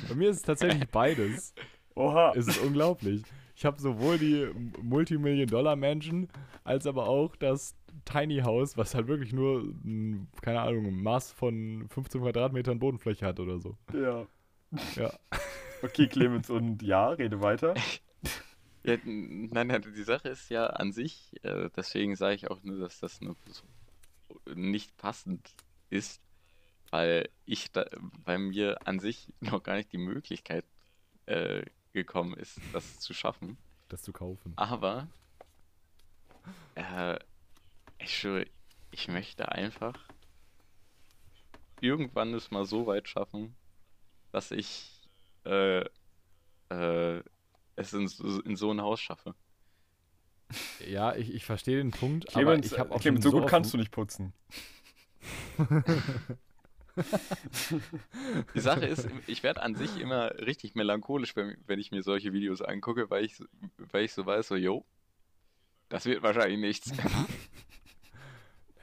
[0.10, 1.54] Bei mir ist es tatsächlich beides.
[1.96, 2.34] Oha.
[2.36, 3.22] Es ist unglaublich.
[3.56, 4.48] Ich habe sowohl die
[4.82, 6.28] Multimillion-Dollar-Mansion
[6.64, 11.32] als aber auch das Tiny House, was halt wirklich nur, ein, keine Ahnung, ein Maß
[11.32, 13.78] von 15 Quadratmetern Bodenfläche hat oder so.
[13.94, 14.26] ja.
[14.96, 15.14] Ja.
[15.82, 17.76] Okay, Clemens, und ja, rede weiter.
[18.84, 22.80] Ja, nein, nein, die Sache ist ja an sich, äh, deswegen sage ich auch nur,
[22.80, 23.20] dass das
[24.54, 25.56] nicht passend
[25.90, 26.22] ist,
[26.92, 27.86] weil ich da,
[28.24, 30.66] bei mir an sich noch gar nicht die Möglichkeit
[31.26, 33.58] äh, gekommen ist, das zu schaffen.
[33.90, 34.54] Das zu kaufen.
[34.56, 35.08] Aber
[36.76, 37.18] äh,
[38.06, 38.46] ich schwöre,
[38.92, 39.94] ich möchte einfach
[41.82, 43.56] irgendwann es mal so weit schaffen,
[44.32, 45.02] dass ich
[45.46, 45.86] äh,
[46.70, 47.24] äh,
[47.76, 49.36] es in, so- in so ein Haus schaffe.
[50.88, 53.50] Ja, ich, ich verstehe den Punkt, Clemens, aber ich habe auch Clemens schon so gut
[53.50, 54.34] kannst du nicht putzen.
[58.56, 62.32] Die Sache ist, ich werde an sich immer richtig melancholisch, wenn, wenn ich mir solche
[62.34, 63.46] Videos angucke, weil ich, so-
[63.78, 64.86] weil ich so weiß, so, yo,
[65.90, 66.92] das wird wahrscheinlich nichts.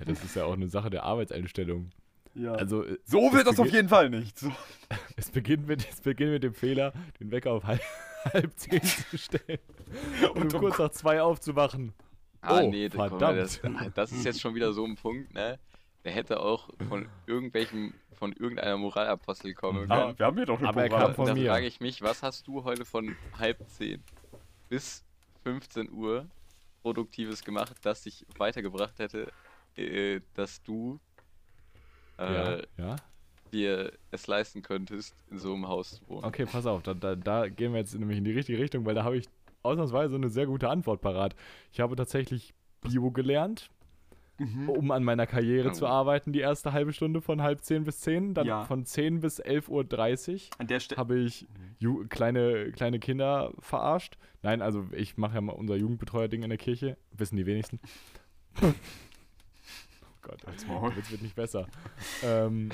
[0.06, 1.90] Ja, das ist ja auch eine Sache der Arbeitseinstellung.
[2.34, 2.52] Ja.
[2.52, 4.38] Also äh, so wird das auf jeden Fall nicht.
[4.38, 4.50] So.
[5.16, 7.80] Es beginnt mit, es beginnt mit dem Fehler, den Wecker auf halb,
[8.32, 9.58] halb zehn zu stellen
[10.34, 11.92] und, Und um um kurz nach zwei aufzuwachen.
[12.40, 13.38] Ah, Oh, nee, verdammt.
[13.38, 13.60] das,
[13.94, 15.58] das ist jetzt schon wieder so ein Punkt, ne?
[16.04, 19.92] Der hätte auch von irgendwelchem, von irgendeiner Moralapostel kommen können.
[19.92, 21.06] Ah, wir haben hier doch eine Aber er Moral.
[21.06, 21.50] kam von da mir.
[21.50, 24.02] frage ich mich, was hast du heute von halb zehn
[24.68, 25.04] bis
[25.44, 26.26] 15 Uhr
[26.82, 29.30] Produktives gemacht, das dich weitergebracht hätte,
[29.76, 30.98] äh, dass du
[32.18, 32.96] äh, ja, ja.
[33.52, 36.24] dir es leisten könntest, in so einem Haus zu wohnen?
[36.24, 38.94] Okay, pass auf, da, da, da gehen wir jetzt nämlich in die richtige Richtung, weil
[38.94, 39.26] da habe ich
[39.62, 41.34] ausnahmsweise eine sehr gute Antwort parat.
[41.72, 43.70] Ich habe tatsächlich Bio gelernt,
[44.38, 44.70] Mhm.
[44.70, 45.72] um an meiner Karriere Oh.
[45.72, 48.64] zu arbeiten, die erste halbe Stunde von halb zehn bis zehn, dann Ja.
[48.64, 49.68] von 10 bis 11.30
[50.50, 50.98] Uhr An der Stelle.
[50.98, 51.46] habe ich
[51.78, 54.16] Ju kleine, kleine Kinder verarscht.
[54.42, 56.96] Nein, also ich mache ja mal unser Jugendbetreuer-Ding in der Kirche.
[57.12, 57.78] Wissen die wenigsten.
[60.22, 60.40] Gott,
[60.96, 61.66] jetzt wird nicht besser.
[62.22, 62.70] ähm,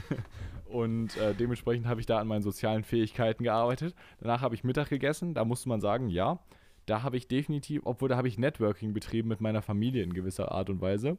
[0.66, 3.94] und äh, dementsprechend habe ich da an meinen sozialen Fähigkeiten gearbeitet.
[4.20, 5.34] Danach habe ich Mittag gegessen.
[5.34, 6.38] Da musste man sagen, ja,
[6.86, 10.52] da habe ich definitiv, obwohl da habe ich Networking betrieben mit meiner Familie in gewisser
[10.52, 11.18] Art und Weise.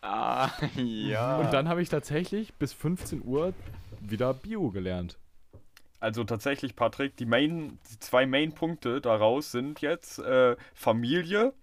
[0.00, 1.38] Ah, ja.
[1.38, 3.52] Und dann habe ich tatsächlich bis 15 Uhr
[4.00, 5.18] wieder Bio gelernt.
[5.98, 11.54] Also tatsächlich, Patrick, die, Main, die zwei Main-Punkte daraus sind jetzt äh, Familie,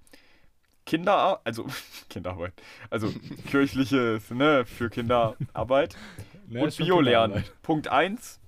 [0.85, 1.65] Kinderarbeit, also
[2.09, 2.53] Kinderarbeit,
[2.89, 3.11] also
[3.49, 5.95] kirchliches, ne, für Kinderarbeit
[6.47, 7.43] Ne, und Bio lernen.
[7.61, 8.39] Punkt 1,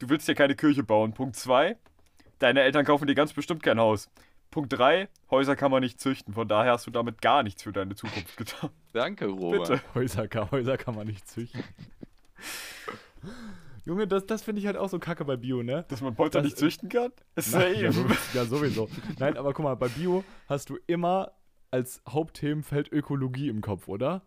[0.00, 1.12] du willst dir keine Kirche bauen.
[1.12, 1.76] Punkt 2,
[2.40, 4.10] deine Eltern kaufen dir ganz bestimmt kein Haus.
[4.50, 7.72] Punkt 3, Häuser kann man nicht züchten, von daher hast du damit gar nichts für
[7.72, 8.70] deine Zukunft getan.
[8.92, 9.68] Danke, Robert.
[9.68, 9.80] Bitte.
[9.94, 11.62] Häuser, kann- Häuser kann man nicht züchten.
[13.90, 15.84] Junge, das, das finde ich halt auch so kacke bei Bio, ne?
[15.88, 17.10] Dass man Polster Das- nicht züchten kann?
[17.52, 18.88] Nein, ja, so- ja, sowieso.
[19.18, 21.32] Nein, aber guck mal, bei Bio hast du immer
[21.72, 24.22] als Hauptthemenfeld Ökologie im Kopf, oder?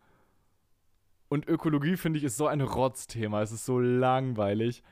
[1.30, 3.41] Und Ökologie, finde ich, ist so ein Rotzthema.
[3.41, 4.84] Es ist so langweilig.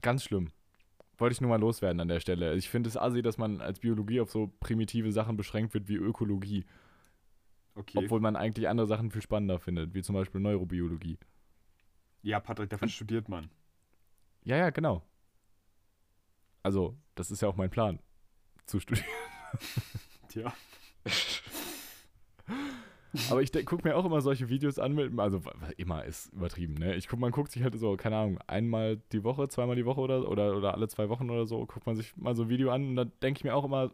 [0.00, 0.48] Ganz schlimm.
[1.18, 2.54] Wollte ich nur mal loswerden an der Stelle.
[2.54, 5.96] Ich finde es assi, dass man als Biologie auf so primitive Sachen beschränkt wird wie
[5.96, 6.64] Ökologie.
[7.74, 7.98] Okay.
[7.98, 11.18] Obwohl man eigentlich andere Sachen viel spannender findet, wie zum Beispiel Neurobiologie.
[12.22, 13.50] ja, Patrick, dafür studiert man.
[14.44, 15.02] Ja, ja, genau.
[16.62, 17.98] Also, das ist ja auch mein Plan.
[18.66, 19.06] Zu studieren.
[20.28, 20.52] Tja.
[23.30, 25.42] Aber ich gucke mir auch immer solche Videos an, mit, also
[25.76, 26.94] immer ist übertrieben, ne?
[26.94, 30.00] Ich guck, man guckt sich halt so, keine Ahnung, einmal die Woche, zweimal die Woche
[30.00, 32.70] oder, oder, oder alle zwei Wochen oder so, guckt man sich mal so ein Video
[32.70, 33.90] an und dann denke ich mir auch immer,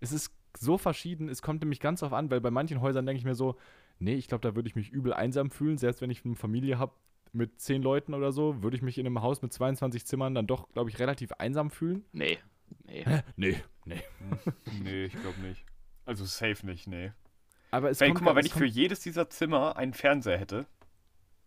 [0.00, 3.18] es ist so verschieden, es kommt nämlich ganz drauf an, weil bei manchen Häusern denke
[3.18, 3.56] ich mir so,
[3.98, 6.78] nee, ich glaube, da würde ich mich übel einsam fühlen, selbst wenn ich eine Familie
[6.78, 6.94] habe
[7.32, 10.46] mit zehn Leuten oder so, würde ich mich in einem Haus mit 22 Zimmern dann
[10.46, 12.04] doch, glaube ich, relativ einsam fühlen.
[12.12, 12.38] Nee,
[12.84, 13.04] nee.
[13.36, 14.02] Nee, nee.
[14.82, 15.64] Nee, ich glaube nicht.
[16.04, 17.12] Also safe nicht, nee.
[17.70, 20.38] Aber es Weil, kommt guck mal, wenn es ich für jedes dieser Zimmer einen Fernseher
[20.38, 20.66] hätte.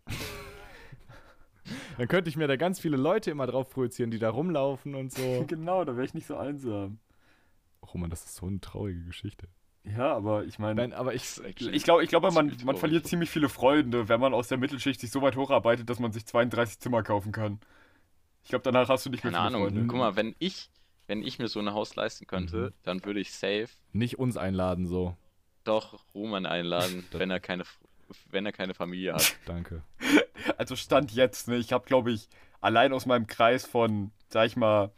[1.97, 5.11] Dann könnte ich mir da ganz viele Leute immer drauf projizieren, die da rumlaufen und
[5.13, 5.43] so.
[5.47, 6.99] Genau, da wäre ich nicht so einsam.
[7.81, 9.47] Oh Mann, das ist so eine traurige Geschichte.
[9.85, 10.81] Ja, aber ich meine.
[10.81, 12.79] Nein, aber ich, Ich glaube, ich glaube man, man traurig.
[12.79, 16.11] verliert ziemlich viele Freunde, wenn man aus der Mittelschicht sich so weit hocharbeitet, dass man
[16.11, 17.59] sich 32 Zimmer kaufen kann.
[18.43, 19.63] Ich glaube, danach hast du nicht mehr Keine Ahnung.
[19.63, 19.85] Freunde.
[19.87, 20.69] Guck mal, wenn ich,
[21.07, 22.73] wenn ich mir so ein Haus leisten könnte, Mhm.
[22.83, 25.15] dann würde ich safe nicht uns einladen so.
[25.63, 27.63] doch Roman einladen, wenn er keine,
[28.29, 29.35] wenn er keine Familie hat.
[29.45, 29.83] Danke.
[30.57, 31.57] Also Stand jetzt, ne?
[31.57, 32.27] Ich habe, glaube ich,
[32.61, 34.91] allein aus meinem Kreis von, sag ich mal,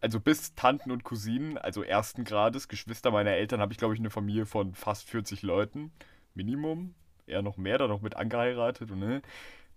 [0.00, 4.00] also bis Tanten und Cousinen, also ersten Grades, Geschwister meiner Eltern, habe ich, glaube ich,
[4.00, 5.92] eine Familie von fast 40 Leuten.
[6.34, 6.94] Minimum.
[7.26, 8.90] Eher noch mehr, da noch mit angeheiratet.
[8.90, 9.22] Und, ne?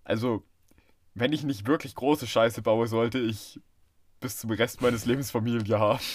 [0.03, 0.43] Also,
[1.15, 3.59] wenn ich nicht wirklich große Scheiße baue, sollte ich
[4.19, 5.99] bis zum Rest meines Lebens Familie haben.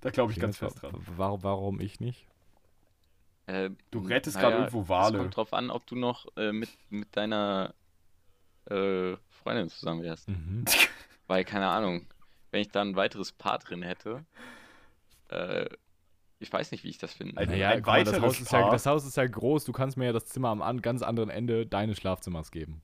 [0.00, 0.94] da glaube ich ganz Clemens, fest dran.
[1.16, 2.26] wa- Warum, ich nicht?
[3.46, 5.18] Äh, Du rettest naja, gerade irgendwo Es Wale.
[5.18, 7.74] kommt drauf an, ob du noch äh, mit, mit deiner
[8.70, 10.28] äh, Freundin zusammen wärst.
[10.28, 10.64] Mhm.
[11.26, 12.06] Weil, keine Ahnung,
[12.50, 14.24] wenn ich da ein weiteres Paar drin hätte,
[15.28, 15.66] äh,
[16.40, 17.36] ich weiß nicht, wie ich das finde.
[17.36, 19.96] Ein- Naja, guck mal, das, Haus ist ja, das Haus ist ja groß, du kannst
[19.96, 22.80] mir ja das Zimmer am an, ganz anderen Ende deines Schlafzimmers geben.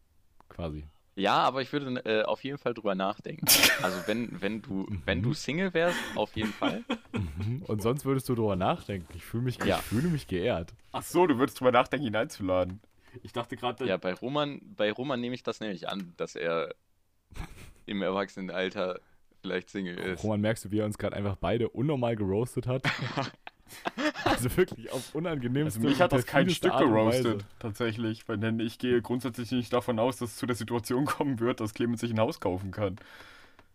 [0.49, 0.87] Quasi.
[1.17, 3.47] Ja, aber ich würde äh, auf jeden Fall drüber nachdenken.
[3.83, 6.83] Also wenn, wenn du, wenn du Single wärst, auf jeden Fall.
[7.13, 7.63] Mhm.
[7.63, 9.07] Und sonst würdest du darüber nachdenken.
[9.15, 9.77] Ich fühle mich, Ja.
[9.79, 10.75] ich fühle mich geehrt.
[10.91, 12.81] Ach so, du würdest drüber nachdenken, ihn einzuladen.
[13.23, 16.75] Ich dachte gerade, Ja, bei Roman, bei Roman nehme ich das nämlich an, dass er
[17.87, 19.01] im Erwachsenenalter
[19.41, 20.25] vielleicht Single ist.
[20.25, 22.83] Roman, merkst du, wie er uns gerade einfach beide unnormal geroastet hat?
[24.25, 28.27] also wirklich auf unangenehmste also mich hat das kein Stück geroastet, tatsächlich.
[28.29, 31.61] Weil denn ich gehe grundsätzlich nicht davon aus, dass es zu der Situation kommen wird,
[31.61, 32.97] dass Clemens sich ein Haus kaufen kann.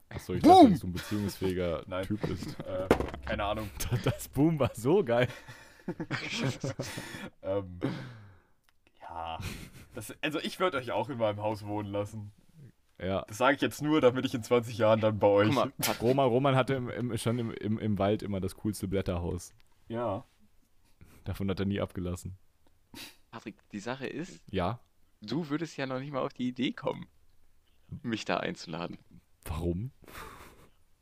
[0.10, 0.54] Achso, ich Boom!
[0.54, 2.06] dachte, dass du ein beziehungsfähiger Nein.
[2.06, 2.58] Typ bist.
[2.62, 2.88] Äh,
[3.26, 3.70] keine Ahnung.
[4.04, 5.28] Das Boom war so geil.
[7.42, 7.80] Ähm,
[9.10, 9.40] ja.
[9.96, 12.32] Das, also ich würde euch auch in meinem Haus wohnen lassen.
[13.02, 13.24] Ja.
[13.28, 15.52] Das sage ich jetzt nur, damit ich in 20 Jahren dann bei euch.
[15.54, 19.54] Mal, Roman, Roman hatte im, im, schon im, im, im Wald immer das coolste Blätterhaus.
[19.88, 20.26] Ja.
[21.24, 22.38] Davon hat er nie abgelassen.
[23.32, 24.80] Patrick, die Sache ist, Ja.
[25.22, 27.08] du würdest ja noch nicht mal auf die Idee kommen,
[28.04, 28.98] mich da einzuladen.
[29.46, 29.92] Warum?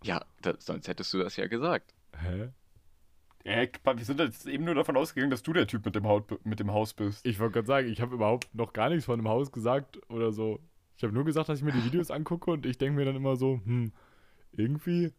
[0.03, 1.93] Ja, da, sonst hättest du das ja gesagt.
[2.15, 2.49] Hä?
[3.47, 6.45] Äh, wir sind jetzt eben nur davon ausgegangen, dass du der Typ mit dem, Haut,
[6.45, 7.25] mit dem Haus bist.
[7.25, 10.33] Ich wollte gerade sagen, ich habe überhaupt noch gar nichts von dem Haus gesagt oder
[10.33, 10.59] so.
[10.97, 13.15] Ich habe nur gesagt, dass ich mir die Videos angucke und ich denke mir dann
[13.15, 13.93] immer so, hm,
[14.51, 15.13] irgendwie,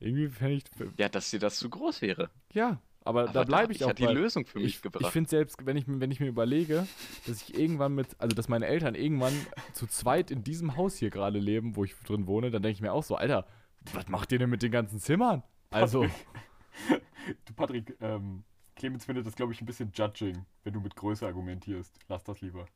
[0.00, 0.64] irgendwie fände ich,
[0.96, 2.30] Ja, dass dir das zu groß wäre.
[2.52, 4.04] ja, aber, Aber da bleibe ich ich auch ja die.
[4.06, 5.04] Lösung für mich ich, gebracht.
[5.04, 6.86] Ich finde selbst, wenn ich, wenn ich mir überlege,
[7.26, 9.34] dass ich irgendwann mit, also dass meine Eltern irgendwann
[9.74, 12.80] zu zweit in diesem Haus hier gerade leben, wo ich drin wohne, dann denke ich
[12.82, 13.46] mir auch so, Alter,
[13.92, 15.42] was macht ihr denn mit den ganzen Zimmern?
[15.70, 16.06] Also,
[17.44, 18.44] Du, Patrick, ähm,
[18.76, 21.98] Clemens findet das, glaube ich, ein bisschen judging, wenn du mit Größe argumentierst.
[22.08, 22.66] Lass das lieber.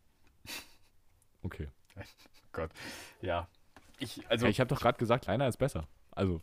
[1.42, 1.68] okay.
[2.52, 2.70] Gott.
[3.20, 3.48] Ja.
[3.98, 5.88] Ich, also, Ja, ich habe doch gerade gesagt, kleiner ist besser.
[6.10, 6.42] Also,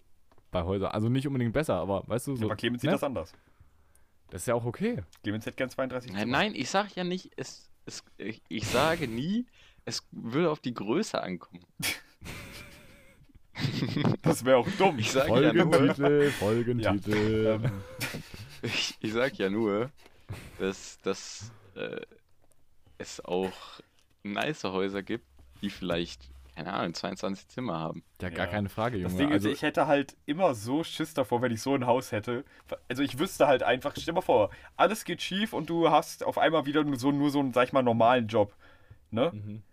[0.51, 0.91] bei Häusern.
[0.91, 2.45] Also nicht unbedingt besser, aber weißt du, so.
[2.45, 2.95] aber Clemens sieht ne?
[2.95, 3.33] das anders.
[4.29, 5.03] Das ist ja auch okay.
[5.23, 6.31] Clemens hätte gern 32 Nein, Zimmer.
[6.31, 9.45] nein, ich sage ja nicht, es, es, ich, ich sage nie,
[9.85, 11.65] es würde auf die Größe ankommen.
[14.21, 14.99] Das wäre auch dumm.
[14.99, 17.59] Ich sage ja nur, Folgentitel, Folgentitel.
[17.63, 17.71] Ähm,
[18.61, 19.89] ich, ich sag ja nur,
[20.59, 22.01] dass, dass äh,
[22.97, 23.79] es auch
[24.23, 25.25] nice Häuser gibt,
[25.61, 28.03] die vielleicht, keine Ahnung, 22 Zimmer haben.
[28.21, 28.51] ja, gar ja.
[28.51, 29.23] keine Frage, Das Junge.
[29.23, 32.11] Ding also, ist, ich hätte halt immer so Schiss davor, wenn ich so ein Haus
[32.11, 32.43] hätte.
[32.87, 36.23] Also ich wüsste halt einfach, stell dir mal vor, alles geht schief und du hast
[36.23, 38.53] auf einmal wieder nur so, nur so einen, sag ich mal, normalen Job.
[39.11, 39.31] Ne?
[39.33, 39.63] Mhm.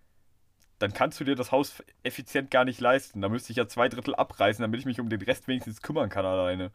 [0.78, 3.22] Dann kannst du dir das Haus effizient gar nicht leisten.
[3.22, 6.10] Da müsste ich ja zwei Drittel abreißen, damit ich mich um den Rest wenigstens kümmern
[6.10, 6.70] kann alleine.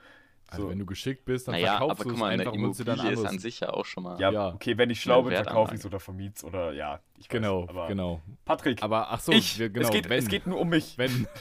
[0.47, 0.69] also So.
[0.69, 2.83] wenn du geschickt bist, dann Naja, verkaufst aber du guck es mal, einfach und dir
[2.85, 4.19] dann Immobilie ist an sich ja auch schon mal.
[4.19, 4.53] ja, ja.
[4.53, 6.99] okay, wenn ich schlau bin, verkaufe ich es oder vermiet's oder ja.
[7.19, 8.21] Ich weiß, Genau, aber genau.
[8.43, 10.97] Patrick, Aber ach so, ich, wir, genau, es, geht, wenn, es geht nur um mich.
[10.97, 11.27] wenn.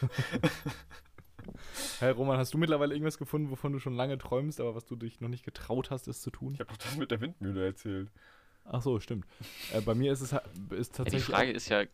[1.98, 4.96] Hey Roman, hast du mittlerweile irgendwas gefunden, wovon du schon lange träumst, aber was du
[4.96, 6.54] dich noch nicht getraut hast, es zu tun?
[6.54, 8.10] Ich habe doch das mit der Windmühle erzählt.
[8.64, 9.26] Ach so, stimmt.
[9.72, 11.24] Äh, bei mir ist es ist Ja, die tatsächlich.
[11.24, 11.84] Frage ist ja,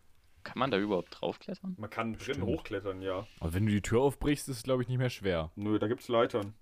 [0.47, 1.75] kann man da überhaupt draufklettern?
[1.77, 2.43] Man kann drin Stimmt.
[2.45, 3.27] hochklettern, ja.
[3.39, 5.51] aber wenn du die Tür aufbrichst, ist es glaube ich nicht mehr schwer.
[5.55, 6.53] Nö, da gibt's Leitern.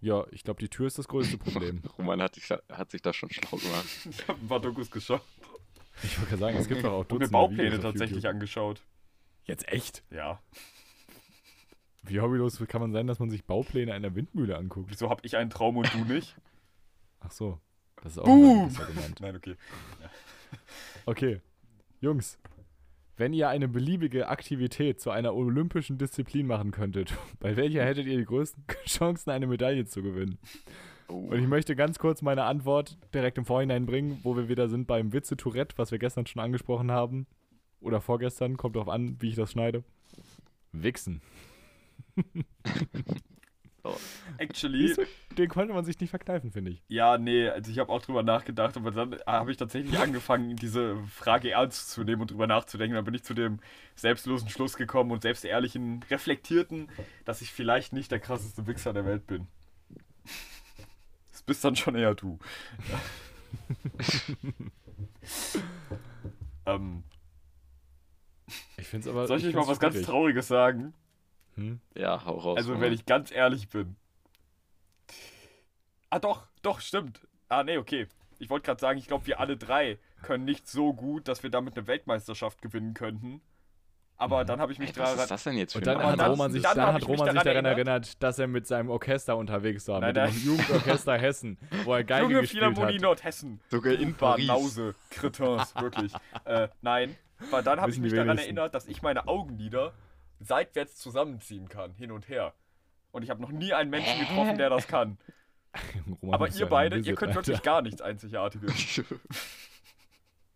[0.00, 1.82] Ja, ich glaube, die Tür ist das größte Problem.
[1.98, 3.86] Roman hat sich, da- hat sich da schon schlau gemacht.
[4.08, 5.22] Ich habe ein paar Dokus geschaut.
[6.02, 8.30] Ich wollte gerade sagen, es gibt doch auch Und mir Dutzende Baupläne Videos tatsächlich YouTube.
[8.34, 8.82] angeschaut.
[9.44, 10.04] Jetzt echt?
[10.10, 10.40] Ja.
[12.02, 14.90] Wie hobbylos kann man sein, dass man sich Baupläne einer Windmühle anguckt?
[14.90, 16.36] Wieso habe ich einen Traum und du nicht?
[17.20, 17.60] Ach so.
[18.02, 18.58] Das ist auch Boom!
[18.58, 19.20] ein gutes Argument.
[19.20, 19.56] Nein, okay.
[21.06, 21.40] Okay.
[22.00, 22.38] Jungs,
[23.16, 28.18] wenn ihr eine beliebige Aktivität zu einer olympischen Disziplin machen könntet, bei welcher hättet ihr
[28.18, 30.38] die größten Chancen, eine Medaille zu gewinnen?
[31.08, 34.68] Oh, Und ich möchte ganz kurz meine Antwort direkt im Vorhinein bringen, wo wir wieder
[34.68, 37.26] sind beim Witze Tourette, was wir gestern schon angesprochen haben.
[37.80, 39.84] Oder vorgestern, kommt drauf an, wie ich das schneide.
[40.72, 41.20] Wichsen.
[44.38, 45.04] Actually, Siehst du?
[45.36, 46.82] Den konnte man sich nicht verkneifen, finde ich.
[46.88, 50.96] ja, nee, also ich habe auch drüber nachgedacht, aber dann habe ich tatsächlich angefangen, diese
[51.06, 52.94] Frage ernst zu nehmen und drüber nachzudenken.
[52.94, 53.60] Dann bin ich zu dem
[53.94, 56.88] selbstlosen Schluss gekommen und selbst ehrlichen, reflektierten,
[57.24, 59.46] dass ich vielleicht nicht der krasseste Wichser der Welt bin.
[61.32, 62.38] Das bist dann schon eher du.
[66.66, 67.02] ähm,
[68.76, 69.26] Ich finde es aber.
[69.26, 70.00] soll ich euch mal was ganz.
[70.02, 70.94] Trauriges sagen?
[71.56, 71.80] Hm?
[71.94, 72.56] ja, hau raus.
[72.58, 73.96] Also, wenn ich ganz ehrlich bin.
[76.10, 77.20] Ah, doch, doch, stimmt.
[77.48, 78.06] Ah, nee, okay.
[78.38, 81.50] Ich wollte gerade sagen, ich glaube, wir alle drei können nicht so gut, dass wir
[81.50, 83.40] damit eine Weltmeisterschaft gewinnen könnten.
[84.18, 84.46] Aber Mhm.
[84.46, 85.18] dann habe ich mich Ey, was daran.
[85.24, 86.86] ist das denn jetzt für Und dann ein Aber hat dann- Roman sich, dann dann
[86.86, 89.36] hab hat ich mich Roman sich daran daran erinnert- erinnert, dass er mit seinem Orchester
[89.36, 90.32] unterwegs war, Nein, mit nein.
[90.32, 93.02] dem Jugendorchester Hessen, wo er Geige Junge gespielt Philharmonie hat.
[93.02, 93.60] Nordhessen.
[93.70, 94.46] Sogar in Paris.
[94.46, 96.12] Banause, Cretins, wirklich.
[96.46, 97.14] äh, nein,
[97.50, 98.46] weil dann habe ich Wissen mich daran wenigsten.
[98.56, 99.92] erinnert, dass ich meine Augenlider
[100.40, 102.54] seitwärts zusammenziehen kann, hin und her.
[103.12, 105.18] Und ich habe noch nie einen Menschen getroffen, der das kann.
[106.22, 107.46] Roman, Aber ihr beide, Wizard, ihr könnt Alter.
[107.46, 109.02] wirklich gar nichts Einzigartiges.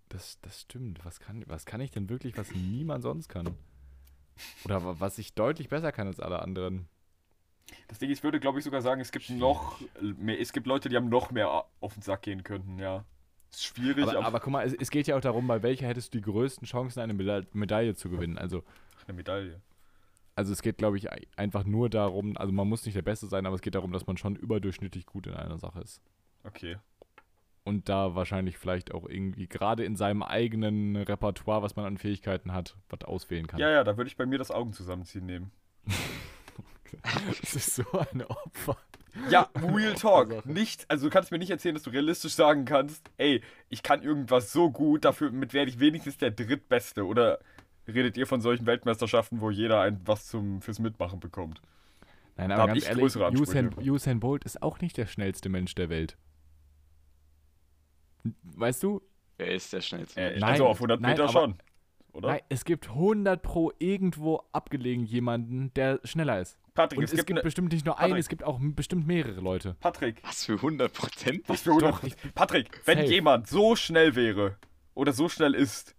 [0.09, 1.05] Das, das stimmt.
[1.05, 3.55] Was kann, was kann ich denn wirklich, was niemand sonst kann?
[4.65, 6.89] Oder wa- was ich deutlich besser kann als alle anderen?
[7.87, 10.67] Das Ding, ist, ich würde, glaube ich, sogar sagen, es gibt noch mehr, es gibt
[10.67, 13.05] Leute, die haben noch mehr auf den Sack gehen könnten, ja.
[13.53, 15.87] Ist schwierig, Aber, aber, aber guck mal, es, es geht ja auch darum, bei welcher
[15.87, 18.37] hättest du die größten Chancen, eine Meda Medaille zu gewinnen.
[18.37, 18.65] Also,
[18.99, 19.61] Ach, eine Medaille.
[20.37, 23.27] Also es geht, glaube ich, ei- einfach nur darum, also man muss nicht der Beste
[23.27, 26.01] sein, aber es geht darum, dass man schon überdurchschnittlich gut in einer Sache ist.
[26.45, 26.77] Okay.
[27.65, 32.53] Und da wahrscheinlich vielleicht auch irgendwie gerade in seinem eigenen Repertoire, was man an Fähigkeiten
[32.55, 33.61] hat, was auswählen kann.
[33.61, 35.51] Ja, ja, da würde ich bei mir das Augen zusammenziehen nehmen.
[37.41, 38.77] Das ist so ein Opfer.
[39.29, 40.33] Ja, Real Talk.
[40.33, 40.49] Sache.
[40.53, 44.03] Nicht, also du kannst mir nicht erzählen, dass du realistisch sagen kannst, ey, ich kann
[44.03, 47.07] irgendwas so gut, dafür mit werde ich wenigstens der Drittbeste.
[47.07, 47.39] Oder
[47.95, 51.61] redet ihr von solchen Weltmeisterschaften, wo jeder ein was zum fürs Mitmachen bekommt?
[52.37, 53.05] Nein, aber ganz ich ehrlich.
[53.17, 56.17] Usain, Usain Bolt ist auch nicht der schnellste Mensch der Welt.
[58.43, 59.03] Weißt du?
[59.39, 60.21] Wer ist der schnellste?
[60.21, 61.55] Äh, Nein, also auf 100 nein, Meter aber- schon.
[62.13, 62.29] Oder?
[62.29, 66.59] Nein, es gibt 100 pro irgendwo abgelegen jemanden, der schneller ist.
[66.75, 68.21] Patrick, Und es, es gibt, gibt eine, bestimmt nicht nur einen, Patrick.
[68.21, 69.77] es gibt auch bestimmt mehrere Leute.
[69.79, 71.49] Patrick, Was für 100 Prozent?
[71.49, 73.11] was für 100 Doch, Patrick, wenn Safe.
[73.11, 74.57] jemand so schnell wäre
[74.95, 75.95] oder so schnell ist,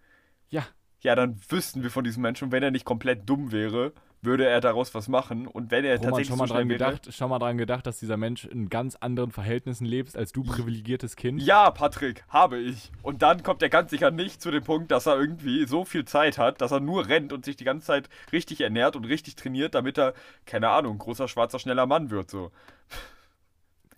[1.01, 4.45] Ja, dann wüssten wir von diesem Menschen, und wenn er nicht komplett dumm wäre, würde
[4.45, 5.47] er daraus was machen.
[5.47, 7.87] Und wenn er Roman, tatsächlich schon so mal, dran wäre, gedacht, schon mal dran gedacht,
[7.87, 11.41] dass dieser Mensch in ganz anderen Verhältnissen lebt als du privilegiertes Kind?
[11.41, 12.91] Ja, Patrick, habe ich.
[13.01, 16.05] Und dann kommt er ganz sicher nicht zu dem Punkt, dass er irgendwie so viel
[16.05, 19.35] Zeit hat, dass er nur rennt und sich die ganze Zeit richtig ernährt und richtig
[19.35, 20.13] trainiert, damit er,
[20.45, 22.29] keine Ahnung, großer, schwarzer, schneller Mann wird.
[22.29, 22.51] So.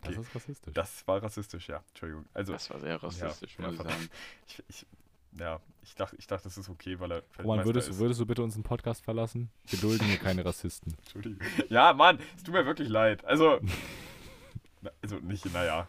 [0.03, 0.73] Das ist rassistisch.
[0.73, 1.81] Das war rassistisch, ja.
[1.89, 2.25] Entschuldigung.
[2.33, 4.09] Also, Das war sehr rassistisch, Ja, muss ich sagen.
[4.47, 4.85] ich, ich,
[5.39, 7.99] ja, ich dachte, ich dachte, das ist okay, weil er Roman, würdest, ist.
[7.99, 9.49] würdest du bitte unseren Podcast verlassen?
[9.67, 10.95] Wir dulden hier keine Rassisten.
[10.99, 11.39] Entschuldigung.
[11.69, 13.23] Ja, Mann, es tut mir wirklich leid.
[13.25, 13.59] Also,
[14.81, 15.87] na, also nicht, naja.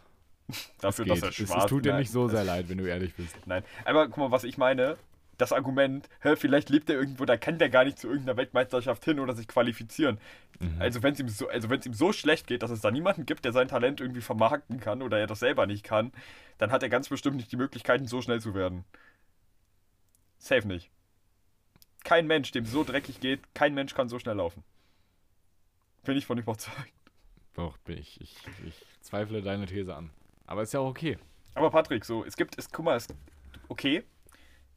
[0.79, 3.35] Dafür, dass er schwarz es tut dir nicht so sehr leid, wenn du ehrlich bist.
[3.45, 4.97] Nein, aber guck mal, was ich meine.
[5.37, 9.03] Das Argument, hä, vielleicht lebt er irgendwo, da kann der gar nicht zu irgendeiner Weltmeisterschaft
[9.03, 10.17] hin oder sich qualifizieren.
[10.61, 10.77] Mhm.
[10.79, 12.89] Also wenn es ihm so, also wenn es ihm so schlecht geht, dass es da
[12.89, 16.13] niemanden gibt, der sein Talent irgendwie vermarkten kann oder er das selber nicht kann,
[16.57, 18.85] dann hat er ganz bestimmt nicht die Möglichkeiten, so schnell zu werden.
[20.37, 20.89] Safe nicht.
[22.03, 24.63] Kein Mensch, dem so dreckig geht, kein Mensch kann so schnell laufen.
[26.03, 26.93] Bin ich von überzeugt.
[27.55, 28.35] Doch, bin ich, ich.
[28.67, 30.11] Ich zweifle deine These an.
[30.45, 31.17] Aber ist ja auch okay.
[31.55, 33.07] Aber Patrick, so, es gibt, es, guck mal, es,
[33.69, 34.03] okay,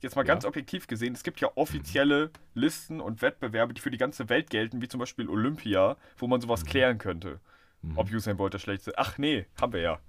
[0.00, 0.28] jetzt mal Ja.
[0.32, 4.48] ganz objektiv gesehen, es gibt ja offizielle Listen und Wettbewerbe, die für die ganze Welt
[4.48, 7.40] gelten, wie zum Beispiel Olympia, wo man sowas klären könnte.
[7.82, 7.98] Mhm.
[7.98, 8.96] Ob Usain Bolt der schlechteste.
[8.96, 10.00] Ach nee, haben wir ja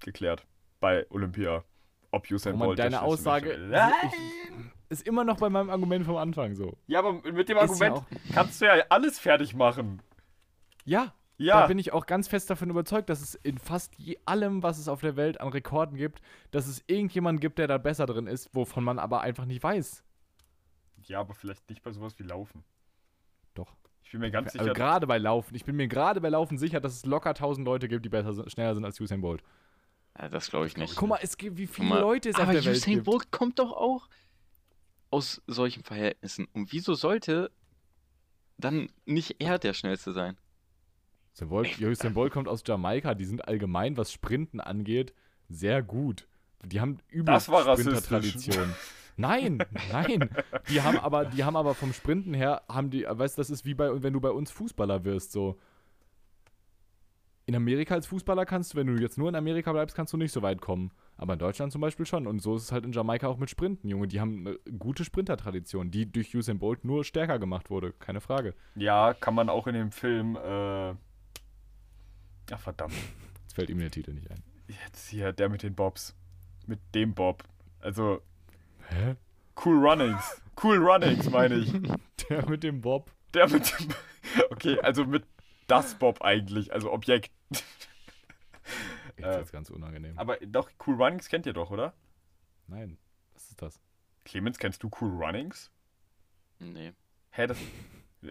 [0.00, 0.44] geklärt
[0.80, 1.64] bei Olympia.
[2.14, 3.74] Ob Usain Bolt deine Aussage ist.
[4.88, 6.76] ist immer noch bei meinem Argument vom Anfang so.
[6.86, 10.00] Ja, aber mit dem Ist ja Argument kannst du ja alles fertig machen.
[10.84, 11.62] Ja, Ja.
[11.62, 13.94] da bin ich auch ganz fest davon überzeugt, dass es in fast
[14.26, 17.78] allem, was es auf der Welt an Rekorden gibt, dass es irgendjemanden gibt, der da
[17.78, 20.04] besser drin ist, wovon man aber einfach nicht weiß.
[21.02, 22.64] Ja, aber vielleicht nicht bei sowas wie Laufen.
[23.54, 23.74] Doch.
[24.04, 24.74] Ich bin mir ganz Also sicher.
[24.74, 25.54] gerade bei Laufen.
[25.54, 28.48] Ich bin mir gerade bei Laufen sicher, dass es locker 1000 Leute gibt, die besser
[28.48, 29.42] schneller sind als Usain Bolt.
[30.18, 30.96] Ja, das glaube ich nicht.
[30.96, 33.06] Guck mal, es gibt, wie viele mal, Leute es auf Aber der Welt Usain gibt.
[33.06, 34.08] Bolt kommt doch auch
[35.10, 36.46] aus solchen Verhältnissen.
[36.52, 37.50] Und wieso sollte
[38.56, 40.36] dann nicht er der Schnellste sein?
[41.34, 45.12] Usain Bolt, Usain Bolt kommt aus Jamaika, die sind allgemein, was Sprinten angeht,
[45.48, 46.28] sehr gut.
[46.64, 47.46] Die haben übelst.
[47.46, 48.72] Sprintertradition.
[49.16, 49.58] Nein,
[49.92, 50.30] nein.
[50.68, 53.64] Die haben aber, die haben aber vom Sprinten her, haben die, weißt du, das ist
[53.64, 55.58] wie bei, wenn du bei uns Fußballer wirst, so.
[57.46, 60.16] In Amerika als Fußballer kannst du, wenn du jetzt nur in Amerika bleibst, kannst du
[60.16, 60.92] nicht so weit kommen.
[61.16, 62.26] Aber in Deutschland zum Beispiel schon.
[62.26, 64.08] Und so ist es halt in Jamaika auch mit Sprinten, Junge.
[64.08, 67.92] Die haben eine gute Sprintertradition, die durch Usain Bolt nur stärker gemacht wurde.
[67.92, 68.54] Keine Frage.
[68.76, 70.36] Ja, kann man auch in dem Film.
[70.36, 70.94] Äh...
[72.50, 72.94] Ach, verdammt.
[73.42, 74.42] Jetzt fällt ihm der Titel nicht ein.
[74.68, 76.16] Jetzt hier, der mit den Bobs.
[76.66, 77.44] Mit dem Bob.
[77.80, 78.22] Also,
[78.88, 79.16] Hä?
[79.62, 80.42] Cool Runnings.
[80.62, 81.72] Cool Runnings, meine ich.
[82.28, 83.10] Der mit dem Bob.
[83.34, 83.88] Der mit dem.
[84.50, 85.24] Okay, also mit
[85.66, 87.30] das Bob eigentlich, also Objekt.
[89.16, 90.18] Jetzt Äh, ganz unangenehm.
[90.18, 91.92] Aber doch, Cool Runnings kennt ihr doch, oder?
[92.66, 92.98] Nein,
[93.34, 93.80] was ist das?
[94.24, 95.70] Clemens, kennst du Cool Runnings?
[96.58, 96.92] Nee.
[97.30, 97.58] Hä, das.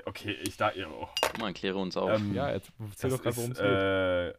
[0.06, 0.72] Okay, ich da.
[0.90, 1.08] Oh.
[1.22, 2.10] Guck mal, kläre uns auf.
[2.20, 3.68] Ähm, Ja, jetzt erzähl doch gerade, worum es geht.
[3.68, 4.34] äh,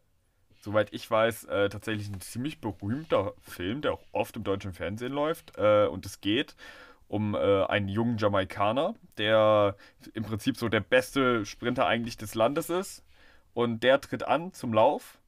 [0.59, 5.13] soweit ich weiß, äh, tatsächlich ein ziemlich berühmter Film, der auch oft im deutschen Fernsehen
[5.13, 5.57] läuft.
[5.57, 6.55] Äh, und es geht
[7.07, 9.75] um äh, einen jungen Jamaikaner, der
[10.13, 13.03] im Prinzip so der beste Sprinter eigentlich des Landes ist.
[13.53, 15.19] Und der tritt an zum Lauf.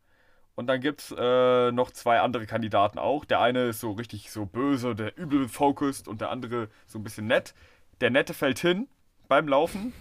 [0.55, 3.25] Und dann gibt es äh, noch zwei andere Kandidaten auch.
[3.25, 7.03] Der eine ist so richtig so böse, der übel focused und der andere so ein
[7.03, 7.53] bisschen nett.
[8.01, 8.87] Der Nette fällt hin
[9.27, 9.93] beim Laufen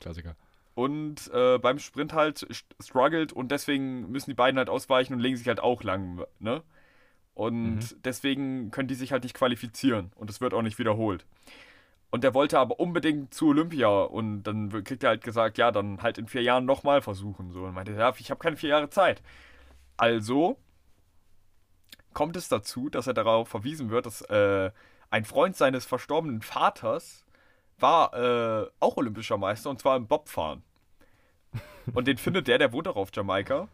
[0.00, 0.36] Klassiker.
[0.74, 5.20] und äh, beim Sprint halt st- struggelt und deswegen müssen die beiden halt ausweichen und
[5.20, 6.62] legen sich halt auch lang, ne?
[7.34, 8.02] Und Mhm.
[8.04, 11.26] deswegen können die sich halt nicht qualifizieren und es wird auch nicht wiederholt.
[12.10, 16.00] Und der wollte aber unbedingt zu Olympia und dann kriegt er halt gesagt, ja, dann
[16.00, 17.50] halt in vier Jahren nochmal versuchen.
[17.50, 17.64] So.
[17.64, 19.20] Und meinte, ja, ich habe keine vier Jahre Zeit.
[19.96, 20.58] Also
[22.12, 24.70] kommt es dazu, dass er darauf verwiesen wird, dass äh,
[25.10, 27.24] ein Freund seines verstorbenen Vaters
[27.80, 30.62] war äh, auch olympischer Meister und zwar im Bobfahren.
[31.94, 33.66] Und den findet der, der wohnt auch auf Jamaika.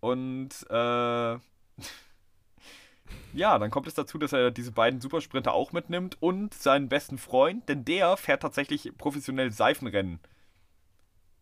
[0.00, 1.38] Und äh,
[3.32, 7.18] ja, dann kommt es dazu, dass er diese beiden Supersprinter auch mitnimmt und seinen besten
[7.18, 10.20] Freund, denn der fährt tatsächlich professionell Seifenrennen.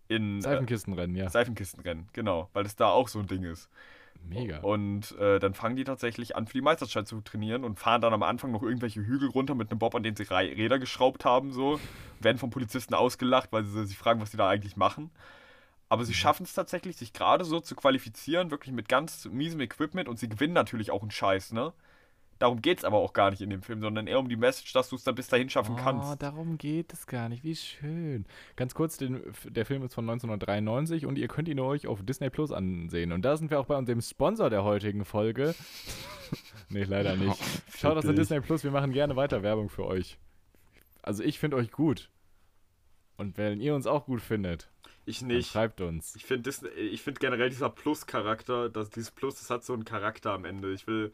[0.09, 1.31] In äh, Seifenkistenrennen, ja.
[1.31, 3.69] Seifenkistenrennen, genau, weil es da auch so ein Ding ist.
[4.29, 4.61] Mega.
[4.61, 8.15] Und äh, dann fangen die tatsächlich an, für die Meisterschaft zu trainieren und fahren dann
[8.15, 11.53] am Anfang noch irgendwelche Hügel runter mit einem Bob, an dem sie Räder geschraubt haben,
[11.53, 11.79] so.
[12.21, 15.11] Werden vom Polizisten ausgelacht, weil sie sich fragen, was die da eigentlich machen.
[15.95, 20.09] Aber sie schaffen es tatsächlich, sich gerade so zu qualifizieren, wirklich mit ganz miesem Equipment
[20.09, 21.73] und sie gewinnen natürlich auch einen Scheiß, ne?
[22.41, 24.73] Darum geht es aber auch gar nicht in dem Film, sondern eher um die Message,
[24.73, 26.21] dass du es dann bis dahin schaffen Oh, kannst.
[26.21, 27.45] darum geht es gar nicht.
[27.45, 28.27] Wie schön.
[28.57, 32.31] Ganz kurz, den, der Film ist von 1993 und ihr könnt ihn euch auf Disney
[32.31, 33.13] Plus ansehen.
[33.13, 35.55] Und da sind wir auch bei unserem Sponsor der heutigen Folge.
[36.71, 37.41] nee, leider nicht.
[37.79, 38.05] Schaut aus.
[38.05, 40.19] Disney Plus, wir machen gerne weiter Werbung für euch.
[41.03, 42.11] Also ich finde euch gut.
[43.17, 44.73] Und wenn ihr uns auch gut findet,
[45.07, 45.51] Ich dann nicht.
[45.51, 46.15] schreibt uns.
[46.17, 50.45] Ich finde find generell dieser Plus-Charakter, dass dieses Plus, das hat so einen Charakter am
[50.45, 50.73] Ende.
[50.73, 51.13] Ich will,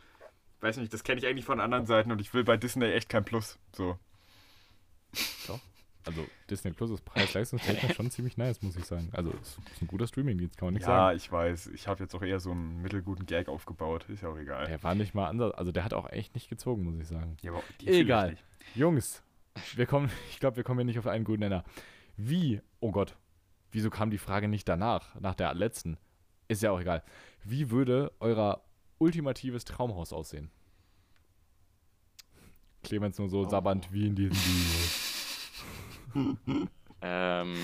[0.61, 3.09] weiß nicht, das kenne ich eigentlich von anderen Seiten und ich will bei Disney echt
[3.09, 3.59] kein Plus.
[3.73, 3.99] So.
[6.07, 9.11] Also Disney Plus ist preis-leistungstechnisch schon ziemlich nice, muss ich sagen.
[9.13, 11.17] Also es ist ein guter Streamingdienst, kann man nicht ja, sagen.
[11.17, 11.69] ich weiß.
[11.69, 14.07] Ich habe jetzt auch eher so einen mittelguten Gag aufgebaut.
[14.09, 14.67] Ist ja auch egal.
[14.67, 17.37] Der war nicht mal anders, also der hat auch echt nicht gezogen, muss ich sagen.
[17.43, 18.37] Ja, aber Egal.
[18.75, 19.23] Jungs,
[19.75, 21.65] wir kommen, ich glaube, wir kommen hier nicht auf einen guten Nenner.
[22.17, 23.17] Wie, oh Gott,
[23.73, 25.97] wieso kam die Frage nicht danach, nach der letzten?
[26.49, 27.03] Ist ja auch egal.
[27.45, 28.63] Wie würde euer
[28.99, 30.51] ultimatives Traumhaus aussehen?
[32.83, 33.49] Clemens nur so Oh.
[33.49, 34.79] sabbernd wie in diesem Video.
[37.03, 37.55] Ähm,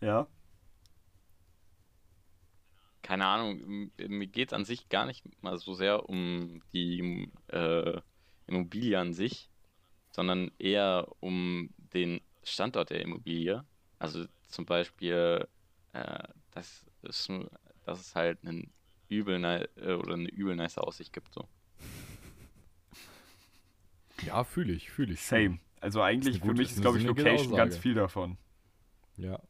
[0.00, 0.26] Ja.
[3.02, 8.00] keine Ahnung, mir geht es an sich gar nicht mal so sehr um die äh,
[8.46, 9.50] Immobilie an sich,
[10.12, 13.64] sondern eher um den Standort der Immobilie.
[13.98, 15.46] Also zum Beispiel,
[15.92, 16.22] äh,
[16.52, 17.28] dass, es,
[17.84, 18.70] dass es halt einen
[19.08, 21.32] übel äh, oder eine übel nice Aussicht gibt.
[21.34, 21.48] So.
[24.26, 25.22] Ja, fühle ich, fühle ich.
[25.22, 25.58] Same.
[25.80, 27.82] Also eigentlich für gute- mich ist, glaube ich, Location ganz Aussage.
[27.82, 28.36] viel davon.
[29.16, 29.40] Ja.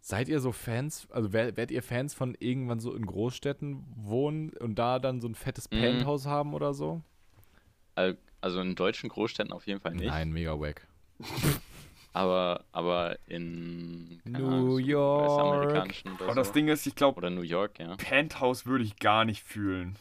[0.00, 4.76] Seid ihr so Fans, also werdet ihr Fans von irgendwann so in Großstädten wohnen und
[4.76, 5.80] da dann so ein fettes Mhm.
[5.80, 7.02] Penthouse haben oder so?
[7.96, 10.06] Al- Also in deutschen Großstädten auf jeden Fall nicht.
[10.06, 10.86] Nein, mega wack.
[12.16, 15.30] Aber, aber in New Ahnung, York.
[15.30, 16.52] Oder Aber das so.
[16.54, 17.94] Ding ist, ich glaube, Oder New York, ja.
[17.96, 19.98] Penthouse würde ich gar nicht fühlen.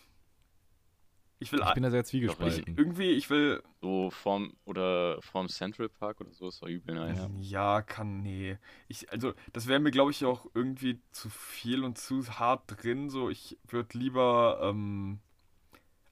[1.39, 2.77] Ich will Ich bin da sehr ich, zwiegespalten.
[2.77, 7.17] irgendwie, ich will So vorm oder vorm Central Park oder so ist doch übel nice.
[7.17, 7.75] Ja.
[7.75, 8.57] Ja, kann, nee.
[8.87, 13.09] Ich, also, das wäre mir, glaube ich, auch irgendwie zu viel und zu hart drin.
[13.09, 15.19] So, ich würde lieber, ähm,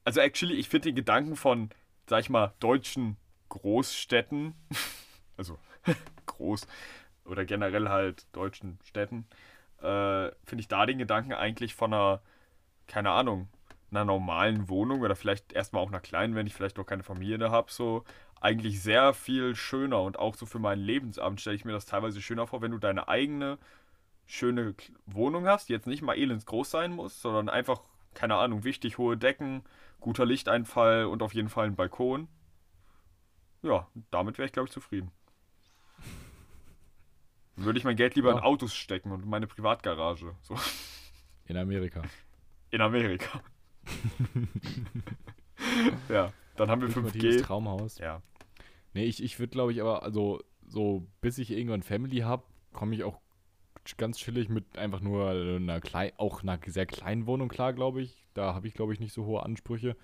[0.04, 1.70] also, actually, ich finde den Gedanken von,
[2.06, 3.16] sag ich mal, deutschen
[3.48, 4.54] Großstädten,
[5.36, 5.58] also,
[6.26, 6.66] groß,
[7.24, 9.26] oder generell halt deutschen Städten,
[9.78, 12.20] äh, finde ich da den Gedanken eigentlich von einer,
[12.86, 13.48] keine Ahnung,
[13.90, 17.38] einer normalen Wohnung oder vielleicht erstmal auch einer kleinen, wenn ich vielleicht noch keine Familie
[17.38, 18.04] da habe, so
[18.40, 22.20] eigentlich sehr viel schöner und auch so für meinen Lebensabend stelle ich mir das teilweise
[22.20, 23.58] schöner vor, wenn du deine eigene
[24.26, 24.74] schöne
[25.06, 27.80] Wohnung hast, die jetzt nicht mal elends groß sein muss, sondern einfach,
[28.14, 29.62] keine Ahnung, wichtig hohe Decken,
[30.00, 32.28] guter Lichteinfall und auf jeden Fall ein Balkon.
[33.62, 35.10] Ja, damit wäre ich, glaube ich, zufrieden.
[37.56, 38.42] Würde ich mein Geld lieber in Ja.
[38.42, 40.34] Autos stecken und in meine Privatgarage.
[40.42, 40.56] So
[41.46, 42.02] In Amerika.
[42.70, 43.40] in Amerika.
[46.08, 47.42] ja, dann haben wir Ultimatives 5G.
[47.42, 47.98] Traumhaus.
[47.98, 48.22] Ja.
[48.94, 52.94] Nee, ich, ich würde, glaube ich, aber, also, so, bis ich irgendwann Family habe, komme
[52.94, 53.18] ich auch
[53.86, 58.02] ch- ganz chillig mit einfach nur einer kleinen, auch einer sehr kleinen Wohnung klar, glaube
[58.02, 58.26] ich.
[58.34, 59.96] Da habe ich, glaube ich, nicht so hohe Ansprüche.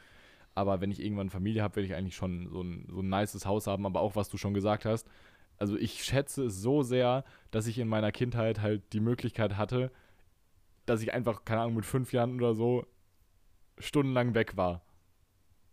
[0.54, 3.46] Aber wenn ich irgendwann Familie habe, werde ich eigentlich schon so ein, so ein nices
[3.46, 3.86] Haus haben.
[3.86, 5.08] Aber auch, was du schon gesagt hast,
[5.60, 9.92] also ich schätze es so sehr, dass ich in meiner Kindheit halt die Möglichkeit hatte,
[10.86, 12.86] dass ich einfach, keine Ahnung, mit fünf Jahren oder so
[13.78, 14.82] stundenlang weg war.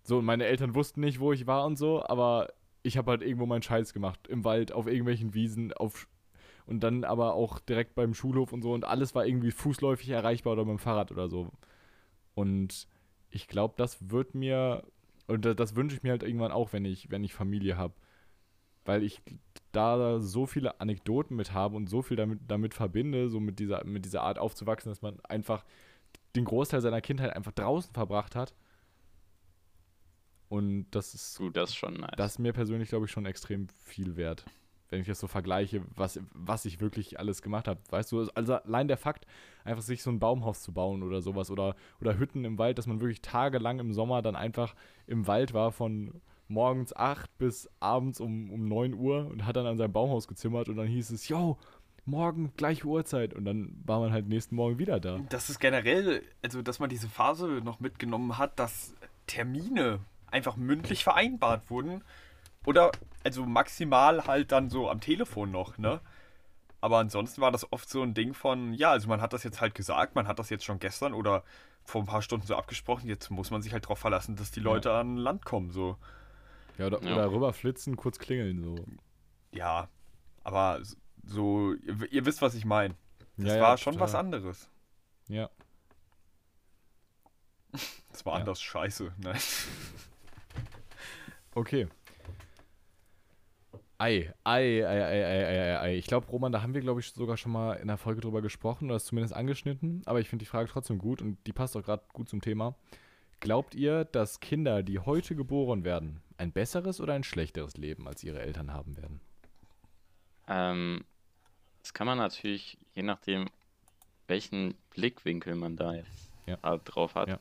[0.03, 3.45] So, meine Eltern wussten nicht, wo ich war und so, aber ich habe halt irgendwo
[3.45, 4.27] meinen Scheiß gemacht.
[4.27, 6.07] Im Wald, auf irgendwelchen Wiesen, auf
[6.65, 10.53] und dann aber auch direkt beim Schulhof und so und alles war irgendwie fußläufig erreichbar
[10.53, 11.49] oder mit dem Fahrrad oder so.
[12.35, 12.89] Und
[13.29, 14.83] ich glaube, das wird mir,
[15.27, 17.93] und das, das wünsche ich mir halt irgendwann auch, wenn ich, wenn ich Familie habe.
[18.83, 19.21] Weil ich
[19.77, 23.83] da so viele Anekdoten mit habe und so viel damit, damit verbinde, so mit dieser,
[23.85, 25.63] mit dieser Art aufzuwachsen, dass man einfach
[26.35, 28.53] den Großteil seiner Kindheit einfach draußen verbracht hat.
[30.49, 32.11] Und das ist, Du, das ist schon nice.
[32.15, 34.45] das ist mir persönlich, glaube ich, schon extrem viel wert.
[34.89, 37.81] Wenn ich das so vergleiche, was, was ich wirklich alles gemacht habe.
[37.89, 39.27] Weißt du, also allein der Fakt,
[39.65, 42.87] einfach sich so ein Baumhaus zu bauen oder sowas oder, oder Hütten im Wald, dass
[42.87, 44.75] man wirklich tagelang im Sommer dann einfach
[45.05, 49.65] im Wald war von morgens 8 bis abends um, um 9 Uhr und hat dann
[49.65, 51.57] an seinem Baumhaus gezimmert und dann hieß es, yo,
[52.05, 55.19] morgen gleiche Uhrzeit und dann war man halt nächsten Morgen wieder da.
[55.29, 58.93] Das ist generell, also dass man diese Phase noch mitgenommen hat, dass
[59.27, 59.99] Termine
[60.31, 62.01] einfach mündlich vereinbart wurden.
[62.65, 62.91] Oder
[63.23, 66.01] also maximal halt dann so am Telefon noch, ne?
[66.79, 69.61] Aber ansonsten war das oft so ein Ding von, ja, also man hat das jetzt
[69.61, 71.43] halt gesagt, man hat das jetzt schon gestern oder
[71.83, 74.59] vor ein paar Stunden so abgesprochen, jetzt muss man sich halt darauf verlassen, dass die
[74.59, 75.97] Leute an Land kommen, so.
[76.77, 77.13] Ja, oder, Ja.
[77.13, 78.75] oder rüberflitzen, kurz klingeln so.
[79.53, 79.89] Ja,
[80.43, 80.81] aber
[81.25, 82.95] so, ihr, ihr wisst, was ich meine.
[83.37, 84.07] Das Ja, ja, war schon total.
[84.07, 84.69] was anderes.
[85.27, 85.49] Ja.
[88.11, 88.39] Das war Ja.
[88.39, 89.13] anders scheiße.
[89.17, 89.37] Nein.
[91.53, 91.87] Okay.
[93.99, 95.95] Ei, ei, ei, ei, ei, ei, ei, ei.
[95.97, 98.41] Ich glaube, Roman, da haben wir, glaube ich, sogar schon mal in der Folge drüber
[98.43, 100.03] gesprochen oder es zumindest angeschnitten.
[100.05, 102.75] Aber ich finde die Frage trotzdem gut und die passt auch gerade gut zum Thema.
[103.39, 108.23] Glaubt ihr, dass Kinder, die heute geboren werden, ein besseres oder ein schlechteres Leben als
[108.23, 109.19] ihre Eltern haben werden?
[110.47, 111.03] Ähm,
[111.81, 113.49] das kann man natürlich, je nachdem,
[114.27, 116.57] welchen Blickwinkel man da jetzt Ja.
[116.63, 117.27] halt drauf hat.
[117.29, 117.39] Ja.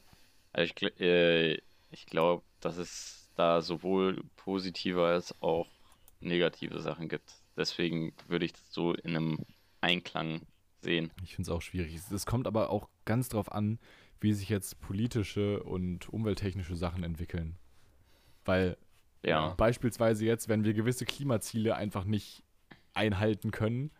[0.52, 1.54] Also ich, äh,
[1.90, 5.68] ich glaube, dass es da sowohl positive als auch
[6.20, 7.34] negative Sachen gibt.
[7.56, 9.38] Deswegen würde ich das so in einem
[9.80, 10.40] Einklang
[10.80, 11.10] sehen.
[11.22, 11.94] Ich finde es auch schwierig.
[11.94, 13.78] Es- Es kommt aber auch ganz drauf an,
[14.20, 17.56] wie sich jetzt politische und umwelttechnische Sachen entwickeln.
[18.44, 18.78] Weil
[19.22, 22.42] Ja, Beispielsweise jetzt, wenn wir gewisse Klimaziele einfach nicht
[22.94, 23.90] einhalten können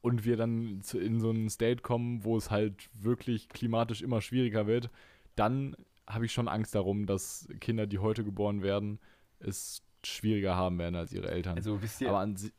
[0.00, 4.66] und wir dann in so einen State kommen, wo es halt wirklich klimatisch immer schwieriger
[4.66, 4.90] wird,
[5.34, 5.76] dann
[6.06, 9.00] habe ich schon Angst darum, dass Kinder, die heute geboren werden,
[9.40, 11.56] es schwieriger haben werden als ihre Eltern.
[11.56, 12.52] Also wisst ihr, Aber an si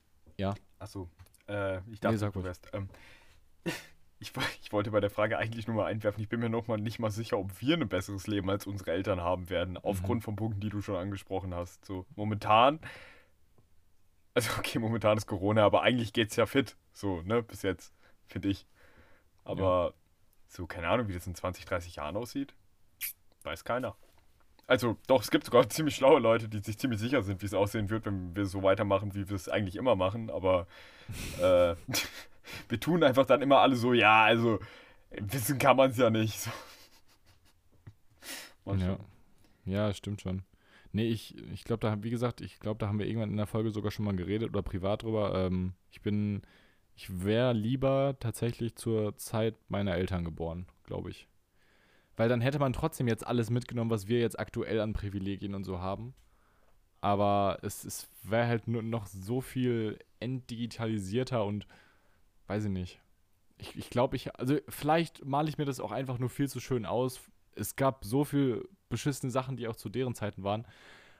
[0.80, 1.10] Achso,
[1.48, 2.70] äh, ich dachte, sag du wärst.
[2.74, 2.90] Ähm,
[4.20, 6.78] ich, ich wollte bei der Frage eigentlich nur mal einwerfen, ich bin mir noch mal
[6.78, 10.36] nicht mal sicher, ob wir ein besseres Leben als unsere Eltern haben werden, aufgrund von
[10.36, 11.86] Punkten, die du schon angesprochen hast.
[11.86, 12.80] So, momentan,
[14.34, 17.94] also okay, momentan ist Corona, aber eigentlich geht's ja fit, so, ne, bis jetzt,
[18.28, 18.66] finde ich.
[19.44, 19.94] Aber
[20.48, 22.54] so, keine Ahnung, wie das in 20, 30 Jahren aussieht,
[23.44, 23.96] weiß keiner.
[24.66, 27.54] Also, doch, es gibt sogar ziemlich schlaue Leute, die sich ziemlich sicher sind, wie es
[27.54, 30.30] aussehen wird, wenn wir so weitermachen, wie wir es eigentlich immer machen.
[30.30, 30.68] Aber
[31.42, 31.76] äh,
[32.70, 34.60] wir tun einfach dann immer alle so, ja, also
[35.12, 36.40] wissen kann man es ja nicht.
[36.40, 36.52] So.
[38.76, 38.98] Ja.
[39.66, 40.44] ja, stimmt schon.
[40.92, 43.48] Nee, ich, ich glaube, da, wie gesagt, ich glaube, da haben wir irgendwann in der
[43.48, 45.34] Folge sogar schon mal geredet oder privat drüber.
[45.36, 46.42] Ähm, ich bin,
[46.96, 51.28] ich wäre lieber tatsächlich zur Zeit meiner Eltern geboren, glaube ich.
[52.16, 55.64] Weil dann hätte man trotzdem jetzt alles mitgenommen, was wir jetzt aktuell an Privilegien und
[55.64, 56.14] so haben.
[57.00, 61.68] Aber es, es wäre halt nur noch so viel entdigitalisierter und
[62.48, 63.00] weiß ich nicht.
[63.58, 66.60] Ich, ich glaube, ich, also vielleicht male ich mir das auch einfach nur viel zu
[66.60, 67.20] schön aus.
[67.56, 70.66] Es gab so viel beschissene Sachen, die auch zu deren Zeiten waren.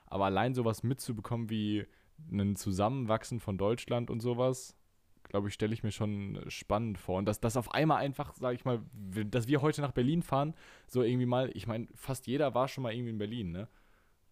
[0.06, 1.86] Aber allein sowas mitzubekommen wie
[2.32, 4.76] ein Zusammenwachsen von Deutschland und sowas,
[5.24, 7.18] glaube ich, stelle ich mir schon spannend vor.
[7.18, 10.56] Und dass das auf einmal einfach, sage ich mal, dass wir heute nach Berlin fahren,
[10.88, 13.68] so irgendwie mal, ich meine, fast jeder war schon mal irgendwie in Berlin, ne?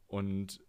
[0.07, 0.61] Und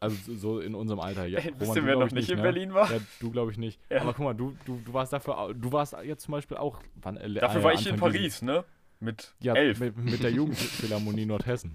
[0.00, 1.26] also so- in unserem Alter.
[1.26, 2.42] Ja, Wisst Roman, ihr, du wer glaub noch ich nicht in ne?
[2.42, 2.90] Berlin war?
[2.90, 3.78] Ja, du glaube ich nicht.
[3.90, 4.00] Ja.
[4.00, 7.16] Aber guck mal, du, du, du warst dafür, du warst jetzt zum Beispiel auch, wann,
[7.18, 8.64] äh, Dafür äh, war ich in Anfang diesen- Paris, ne?
[9.02, 9.80] Mit Ja, elf.
[9.80, 11.74] mit, mit der Jugendphilharmonie Nordhessen.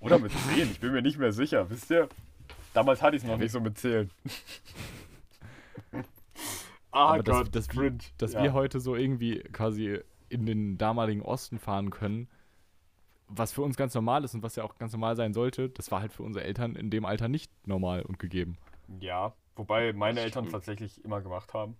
[0.00, 2.08] Oder mit zehn, ich bin mir nicht mehr sicher, wisst ihr?
[2.74, 4.10] Damals hatte ich es noch nicht so mit zählen.
[6.92, 7.98] ah Aber dass, Gott, dass, wir, cringe.
[8.18, 8.42] dass Ja.
[8.42, 12.28] wir heute so irgendwie quasi in den damaligen Osten fahren können,
[13.28, 15.90] was für uns ganz normal ist und was ja auch ganz normal sein sollte, das
[15.90, 18.58] war halt für unsere Eltern in dem Alter nicht normal und gegeben.
[19.00, 21.76] Ja, wobei meine Eltern tatsächlich immer gemacht haben.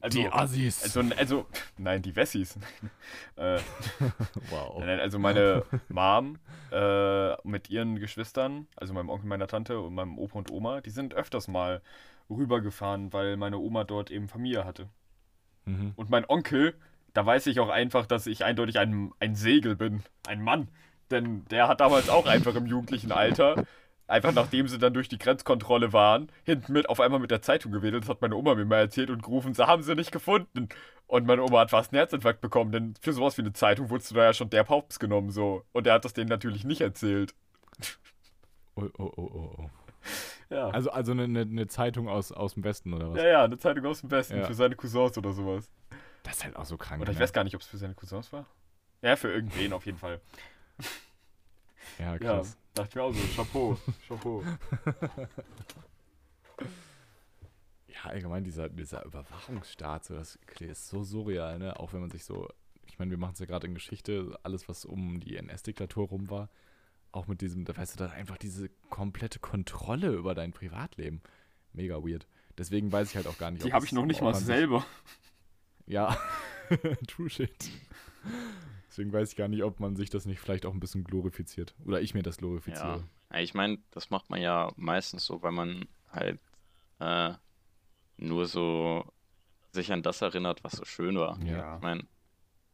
[0.00, 0.82] Also, Die Assis.
[0.82, 1.46] also, also,
[1.78, 2.58] nein, die Wessis.
[3.36, 3.60] äh,
[4.50, 4.80] wow.
[4.80, 6.38] nein, also meine Mom
[6.72, 10.90] äh, mit ihren Geschwistern, also meinem Onkel, meiner Tante und meinem Opa und Oma, die
[10.90, 11.82] sind öfters mal
[12.28, 14.88] rübergefahren, weil meine Oma dort eben Familie hatte.
[15.66, 15.92] Mhm.
[15.94, 16.74] Und mein Onkel,
[17.14, 20.02] da weiß ich auch einfach, dass ich eindeutig ein, ein Segel bin.
[20.26, 20.68] Ein Mann,
[21.10, 23.64] Denn der hat damals auch einfach im jugendlichen Alter,
[24.06, 27.72] einfach nachdem sie dann durch die Grenzkontrolle waren, hinten mit auf einmal mit der Zeitung
[27.72, 28.04] gewedelt.
[28.04, 30.68] Das hat meine Oma mir mal erzählt und gerufen, sie haben sie nicht gefunden.
[31.06, 34.10] Und meine Oma hat fast einen Herzinfarkt bekommen, denn für sowas wie eine Zeitung wurdest
[34.10, 35.64] du da ja schon der Paups genommen so.
[35.72, 37.34] Und er hat das denen natürlich nicht erzählt.
[38.74, 39.70] Oh, oh, oh, oh, oh.
[40.48, 40.68] Ja.
[40.70, 43.18] Also, also eine, eine, eine Zeitung aus, aus dem Westen oder was?
[43.18, 44.44] ja, ja, eine Zeitung aus dem Westen Ja.
[44.46, 45.70] für seine Cousins oder sowas.
[46.22, 47.00] Das ist halt auch so krank.
[47.02, 47.22] Oder ich ne?
[47.24, 48.46] weiß gar nicht, ob es für seine Cousins war.
[49.02, 50.20] Ja, für irgendwen auf jeden Fall.
[51.98, 52.56] Ja, Ja, krass.
[52.74, 53.20] dachte ich mir auch so.
[53.42, 54.44] Chapeau, Chapeau.
[57.88, 61.78] Ja, allgemein dieser, dieser Überwachungsstaat, so, das ist so surreal, ne?
[61.78, 62.48] Auch wenn man sich so,
[62.86, 66.30] ich meine, wir machen es ja gerade in Geschichte, alles, was um die NS-Diktatur rum
[66.30, 66.48] war,
[67.12, 71.20] auch mit diesem, da weißt du, da einfach diese komplette Kontrolle über dein Privatleben.
[71.72, 72.26] Mega weird.
[72.58, 74.84] Deswegen weiß ich halt auch gar nicht, Die habe ich noch nicht mal selber.
[75.86, 76.16] Ja,
[77.08, 77.70] true shit.
[78.88, 81.74] Deswegen weiß ich gar nicht, ob man sich das nicht vielleicht auch ein bisschen glorifiziert.
[81.86, 83.04] Oder ich mir das glorifiziere.
[83.32, 86.38] ja ich meine, das macht man ja meistens so, weil man halt
[86.98, 87.32] äh,
[88.18, 89.04] nur so
[89.72, 91.38] sich an das erinnert, was so schön war.
[91.42, 91.76] Ja.
[91.76, 92.04] Ich meine,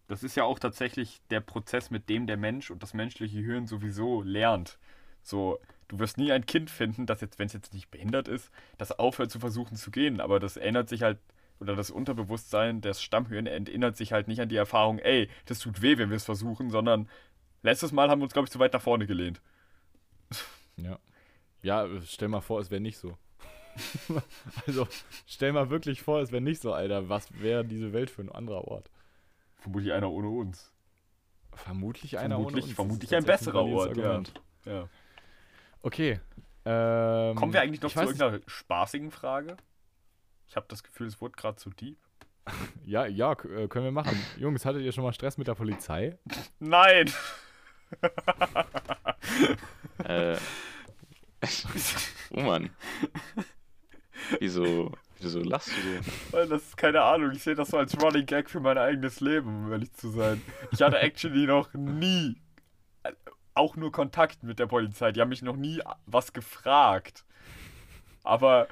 [0.09, 3.67] Das ist ja auch tatsächlich der Prozess, mit dem der Mensch und das menschliche Hirn
[3.67, 4.79] sowieso lernt.
[5.23, 8.51] So, du wirst nie ein Kind finden, das jetzt, wenn es jetzt nicht behindert ist,
[8.79, 10.21] das aufhört zu versuchen zu gehen.
[10.21, 11.19] Aber das erinnert sich halt,
[11.61, 15.83] oder das Unterbewusstsein, das Stammhirn erinnert sich halt nicht an die Erfahrung, ey, das tut
[15.83, 17.09] weh, wenn wir es versuchen, sondern
[17.63, 19.41] letztes Mal haben wir uns, glaube ich, zu weit nach vorne gelehnt.
[20.77, 20.99] Ja.
[21.63, 23.17] Ja, stell mal vor, es wäre nicht so.
[24.67, 24.87] also,
[25.27, 27.09] stell mal wirklich vor, es wäre nicht so, Alter.
[27.09, 28.91] Was wäre diese Welt für ein anderer Ort?
[29.57, 30.73] Vermutlich einer ohne uns.
[31.53, 32.75] Vermutlich einer Vermutlich- ohne uns.
[32.77, 34.73] vermutlich ein besserer valides Ort, ja.
[34.73, 34.89] Ja.
[35.83, 36.21] Okay.
[36.65, 39.57] Ähm, Kommen wir eigentlich noch zu irgendeiner spaßigen Frage?
[40.49, 41.99] Ich habe das Gefühl, es wurde gerade zu deep.
[42.85, 44.19] Ja, ja, äh, können wir machen.
[44.39, 46.19] Jungs, hattet ihr schon mal Stress mit der Polizei?
[46.59, 47.13] Nein!
[50.05, 50.37] äh,
[52.31, 52.71] oh Mann.
[54.41, 56.33] Wieso, wieso lachst du so?
[56.33, 57.33] Weil Das ist keine Ahnung.
[57.33, 60.41] Ich sehe das so als Running Gag für mein eigenes Leben, um ehrlich zu sein.
[60.71, 62.41] Ich hatte actually noch nie,
[63.03, 63.13] äh,
[63.55, 65.13] auch nur Kontakt mit der Polizei.
[65.13, 67.25] Die haben mich noch nie was gefragt.
[68.23, 68.69] Aber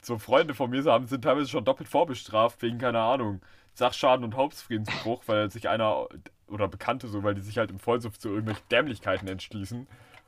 [0.00, 3.40] so Freunde von mir haben, sind teilweise schon doppelt vorbestraft wegen, keine Ahnung,
[3.74, 6.06] Sachschaden und Hauptfriedensbruch, weil sich einer
[6.46, 9.86] oder Bekannte so, weil die sich halt im Vollsuff zu irgendwelchen Dämlichkeiten entschließen.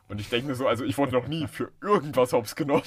[0.09, 2.83] Und ich denke mir so, also ich wurde noch nie für irgendwas hops genommen.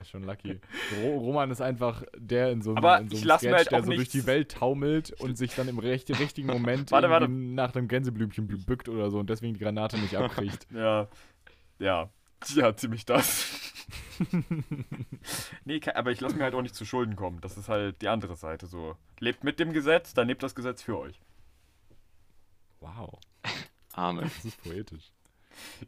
[0.00, 0.60] Ist schon lucky.
[1.00, 3.52] Ro Roman ist einfach der in so einem, Aber in so ich einem mir Sketch,
[3.54, 6.90] halt der so durch nichts- die Welt taumelt und sich dann im recht, richtigen Moment
[6.90, 7.28] Warte, warte.
[7.28, 10.66] nach einem Gänseblümchen bü- bückt oder so und deswegen die Granate nicht abkriegt.
[10.74, 11.06] Ja.
[11.78, 12.10] Ja.
[12.56, 13.71] Ja, ziemlich das.
[15.64, 17.40] nee, aber ich lasse mir halt auch nicht zu Schulden kommen.
[17.40, 18.96] Das ist halt die andere Seite so.
[19.18, 21.20] Lebt mit dem Gesetz, dann lebt das Gesetz für euch.
[22.80, 23.18] Wow,
[23.92, 24.24] Amen.
[24.24, 25.12] das ist poetisch.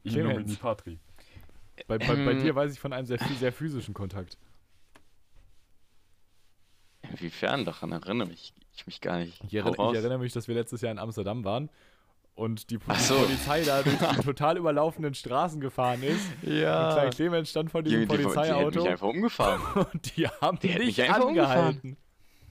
[0.03, 0.37] In Clemens.
[0.39, 0.99] nomine patri.
[1.89, 2.43] Bei, bei, bei Ähm.
[2.43, 4.39] dir weiß ich von einem sehr, sehr physischen Kontakt.
[7.03, 7.65] Inwiefern?
[7.65, 9.43] Daran erinnere mich, ich mich gar nicht.
[9.45, 9.93] Ich, raus.
[9.93, 11.71] ich erinnere mich, dass wir letztes Jahr in Amsterdam waren
[12.35, 13.15] und die, die so.
[13.15, 16.27] Polizei da durch die total überlaufenden Straßen gefahren ist.
[16.43, 19.87] Und Klein Clemens stand vor diesem Die, die, die, die Polizeiauto mich einfach umgefahren.
[19.93, 21.97] und die haben Die nicht angehalten.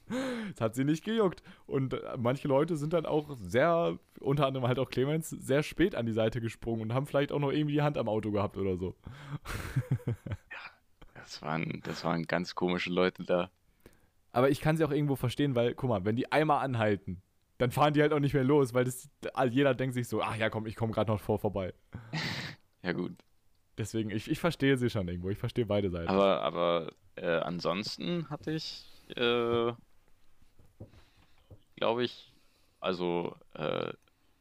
[0.08, 1.42] Das hat sie nicht gejuckt.
[1.66, 5.96] Und äh, manche Leute sind dann auch sehr, unter anderem halt auch Clemens, sehr spät
[5.96, 8.58] an die Seite gesprungen und haben vielleicht auch noch irgendwie die Hand am Auto gehabt
[8.58, 8.96] oder so.
[11.16, 13.50] Das waren, das waren ganz komische Leute da.
[14.32, 17.22] Aber ich kann sie auch irgendwo verstehen, weil, guck mal, wenn die einmal anhalten,
[17.64, 19.10] dann fahren die halt auch nicht mehr los, weil das,
[19.50, 21.74] jeder denkt sich so, ach ja, komm, ich komme gerade noch vor vorbei.
[22.82, 23.14] Ja gut.
[23.78, 25.30] Deswegen, ich, ich verstehe sie schon irgendwo.
[25.30, 26.10] Ich verstehe beide Seiten.
[26.10, 28.84] Aber, aber äh, ansonsten hatte ich,
[29.16, 29.72] äh,
[31.78, 32.34] glaube ich,
[32.82, 33.94] also äh,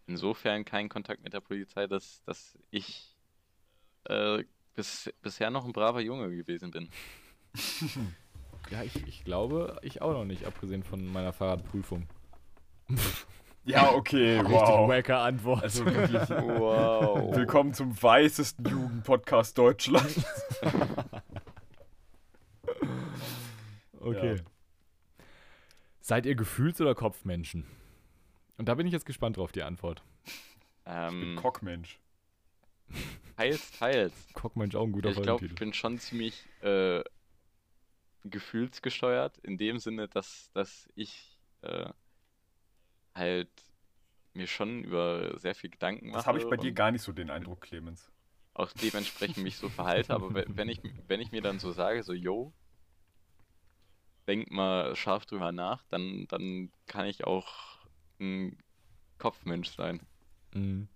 [0.09, 3.17] insofern keinen Kontakt mit der Polizei, dass, dass ich
[4.07, 4.43] äh,
[4.75, 6.89] bis, bisher noch ein braver Junge gewesen bin.
[8.73, 12.09] ja, ich, ich glaube, ich auch noch nicht, abgesehen von meiner Fahrradprüfung.
[13.65, 14.89] Ja, okay, Richtig wow.
[14.89, 15.63] wacker Antwort.
[15.63, 16.21] Also wirklich.
[16.31, 17.33] Wow.
[17.37, 20.21] Willkommen zum weißesten Jugendpodcast Deutschlands.
[24.01, 24.35] okay.
[24.35, 24.43] Ja.
[26.01, 27.65] Seid ihr Gefühls- oder Kopfmenschen?
[28.59, 30.03] Und da bin ich jetzt gespannt drauf, die Antwort.
[30.85, 32.01] Ähm, Cockmensch.
[33.37, 34.13] teils, teils.
[34.35, 37.05] Cockmensch auch ein guter Ich glaube, ich bin schon ziemlich äh,
[38.25, 41.89] gefühlsgesteuert, in dem Sinne, dass, dass ich äh,
[43.15, 43.49] halt
[44.35, 46.19] mir schon über sehr viel Gedanken mache.
[46.19, 48.11] Das habe ich bei dir gar nicht so den Eindruck, Clemens.
[48.55, 52.03] auch dementsprechend mich so verhalte, aber we- wenn ich, wenn ich mir dann so sage,
[52.03, 52.53] so, yo,
[54.27, 57.79] denk mal scharf drüber nach, dann, dann kann ich auch
[58.21, 58.57] ein
[59.19, 60.01] Kopfmensch sein.
[60.55, 60.89] Mhm.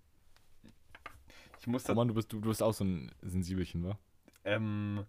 [1.59, 3.97] Ich muss Oh da, Mann, du bist, du, du bist auch so ein Sensibelchen, wa?
[4.43, 5.05] ähm,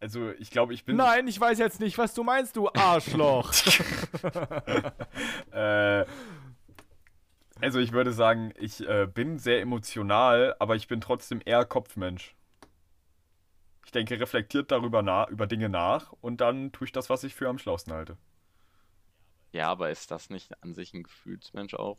[0.00, 0.96] also ich glaube, ich bin.
[0.96, 3.52] Nein, ich weiß jetzt nicht, was du meinst, du Arschloch.
[5.50, 6.04] Äh,
[7.60, 12.36] also ich würde sagen, ich äh, bin sehr emotional, aber ich bin trotzdem eher Kopfmensch.
[13.84, 17.34] Ich denke reflektiert darüber nach, über Dinge nach und dann tue ich das, was ich
[17.34, 18.16] für am schlausten halte.
[19.50, 21.98] Ja, aber ist das nicht an sich ein Gefühlsmensch auch?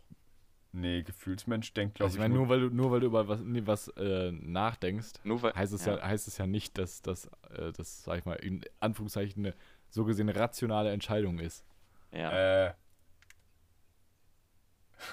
[0.72, 3.08] Nee, Gefühlsmensch denkt, glaube Also ich, ich meine, nur, nur weil du, nur weil du
[3.08, 5.54] über was, nee, was äh, nachdenkst, Nur weil.
[5.54, 8.64] heißt es ja, heißt es ja nicht, dass das, äh, das, sag ich mal, in
[8.80, 9.56] Anführungszeichen eine
[9.90, 11.66] so gesehen rationale Entscheidung ist.
[12.12, 12.68] ja.
[12.68, 12.74] Äh.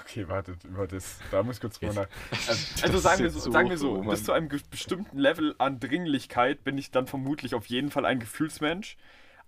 [0.01, 2.07] Okay, wartet, über das, da muss ich kurz drüber nach.
[2.47, 5.79] Also, also sagen wir so, so sagen wir so bis zu einem bestimmten Level an
[5.79, 8.97] Dringlichkeit bin ich dann vermutlich auf jeden Fall ein Gefühlsmensch.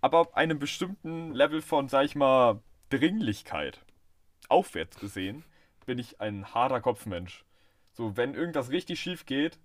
[0.02, 3.82] Aber ab einem bestimmten Level von, sag ich mal, Dringlichkeit,
[4.48, 5.44] aufwärts gesehen,
[5.90, 7.44] bin ich ein harter Kopfmensch.
[7.94, 9.58] So, wenn irgendwas richtig schief geht,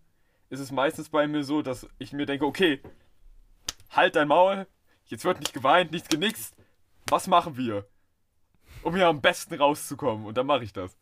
[0.48, 2.80] ist es meistens bei mir so, dass ich mir denke, okay,
[3.90, 4.66] halt dein Maul,
[5.04, 6.56] jetzt wird nicht geweint, nichts genickst,
[7.10, 7.86] was machen wir?
[8.82, 10.24] Um hier am besten rauszukommen.
[10.24, 10.96] Und dann mache ich das.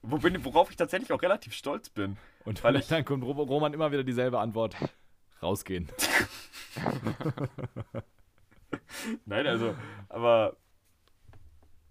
[0.00, 2.16] Wo bin, worauf ich tatsächlich auch relativ stolz bin.
[2.44, 4.76] Und Weil ich- dann kommt Ro- Roman immer wieder dieselbe Antwort.
[5.42, 5.88] Rausgehen.
[9.26, 9.74] Nein, also,
[10.08, 10.56] aber.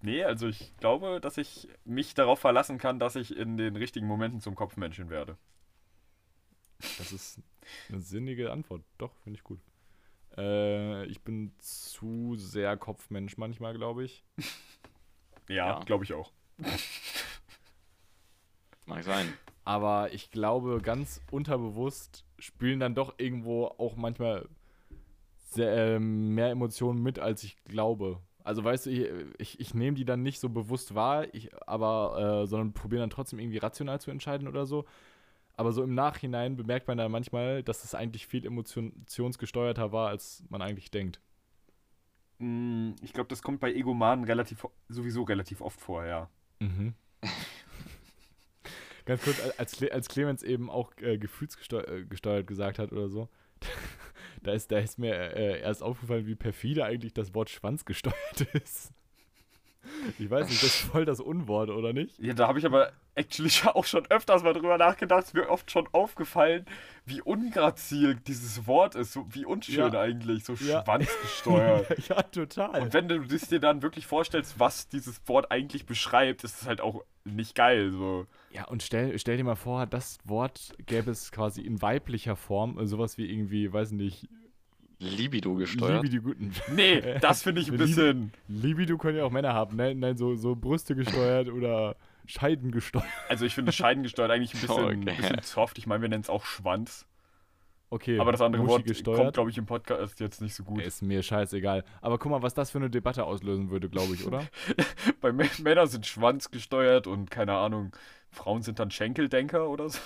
[0.01, 4.07] Nee, also ich glaube, dass ich mich darauf verlassen kann, dass ich in den richtigen
[4.07, 5.37] Momenten zum Kopfmenschen werde.
[6.97, 7.39] Das ist
[7.89, 8.83] eine sinnige Antwort.
[8.97, 9.59] Doch, finde ich gut.
[10.37, 14.23] Äh, ich bin zu sehr Kopfmensch manchmal, glaube ich.
[15.49, 15.79] Ja, Ja.
[15.83, 16.31] glaube ich auch.
[18.85, 19.33] Mag sein.
[19.65, 24.47] Aber ich glaube, ganz unterbewusst spielen dann doch irgendwo auch manchmal
[25.49, 28.21] sehr, ähm, mehr Emotionen mit, als ich glaube.
[28.43, 32.43] Also weißt du, ich, ich, ich nehme die dann nicht so bewusst wahr, ich, aber,
[32.43, 34.85] äh, sondern probiere dann trotzdem irgendwie rational zu entscheiden oder so.
[35.55, 40.43] Aber so im Nachhinein bemerkt man dann manchmal, dass es eigentlich viel emotionsgesteuerter war, als
[40.49, 41.21] man eigentlich denkt.
[42.39, 46.29] Mm, Ich glaube, das kommt bei Egomanen relativ, sowieso relativ oft vor, ja.
[46.59, 46.95] Mhm.
[49.05, 53.29] Ganz kurz, als, als Clemens eben auch äh, gefühlsgesteuert äh, gesagt hat oder so,
[54.41, 58.41] da ist, da ist mir äh, erst aufgefallen, wie perfide eigentlich das Wort Schwanz gesteuert
[58.53, 58.91] ist.
[60.19, 62.17] Ich weiß nicht, das ist voll das Unwort, oder nicht?
[62.19, 65.23] Ja, da habe ich aber actually auch schon öfters mal drüber nachgedacht.
[65.23, 66.65] Es ist mir oft schon aufgefallen,
[67.05, 69.13] wie ungrazil dieses Wort ist.
[69.13, 69.99] So, wie unschön Ja.
[69.99, 70.83] eigentlich, so Ja.
[70.83, 71.99] schwanzgesteuert.
[72.09, 72.81] ja, total.
[72.81, 76.67] Und wenn du das dir dann wirklich vorstellst, was dieses Wort eigentlich beschreibt, ist es
[76.67, 77.91] halt auch nicht geil.
[77.91, 78.25] So.
[78.49, 82.83] ja, und stell, stell dir mal vor, das Wort gäbe es quasi in weiblicher Form,
[82.87, 84.27] sowas wie irgendwie, weiß nicht,
[85.01, 86.03] Libido gesteuert.
[86.03, 86.51] Libido, guten.
[86.75, 88.31] Nee, das finde ich ein bisschen.
[88.47, 89.95] Libido können ja auch Männer haben, ne?
[89.95, 91.95] Nein, so, so Brüste gesteuert oder
[92.27, 93.05] Scheiden gesteuert.
[93.27, 95.15] Also ich finde scheidengesteuert eigentlich ein bisschen, Okay.
[95.17, 95.77] bisschen soft.
[95.79, 97.05] Ich meine, wir nennen es auch Schwanz.
[97.93, 99.17] Okay, Aber das andere Muschi Wort gesteuert.
[99.19, 100.81] kommt, glaube ich, im Podcast jetzt nicht so gut.
[100.81, 101.83] Ist mir scheißegal.
[101.99, 104.45] Aber guck mal, was das für eine Debatte auslösen würde, glaube ich, oder?
[105.19, 107.91] Bei M Männern sind Schwanz gesteuert und keine Ahnung,
[108.29, 109.99] Frauen sind dann Schenkeldenker oder so.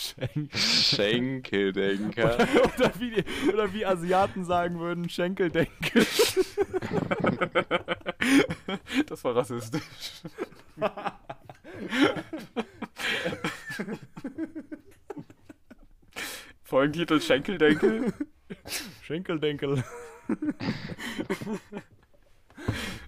[0.00, 2.34] Schenk Schenkeldenker.
[2.76, 6.06] oder, wie die, oder wie Asiaten sagen würden, Schenkeldenke.
[9.06, 9.82] Das war rassistisch.
[16.62, 18.12] Folgentitel Schenkeldenkel.
[19.02, 19.84] Schenkeldenkel.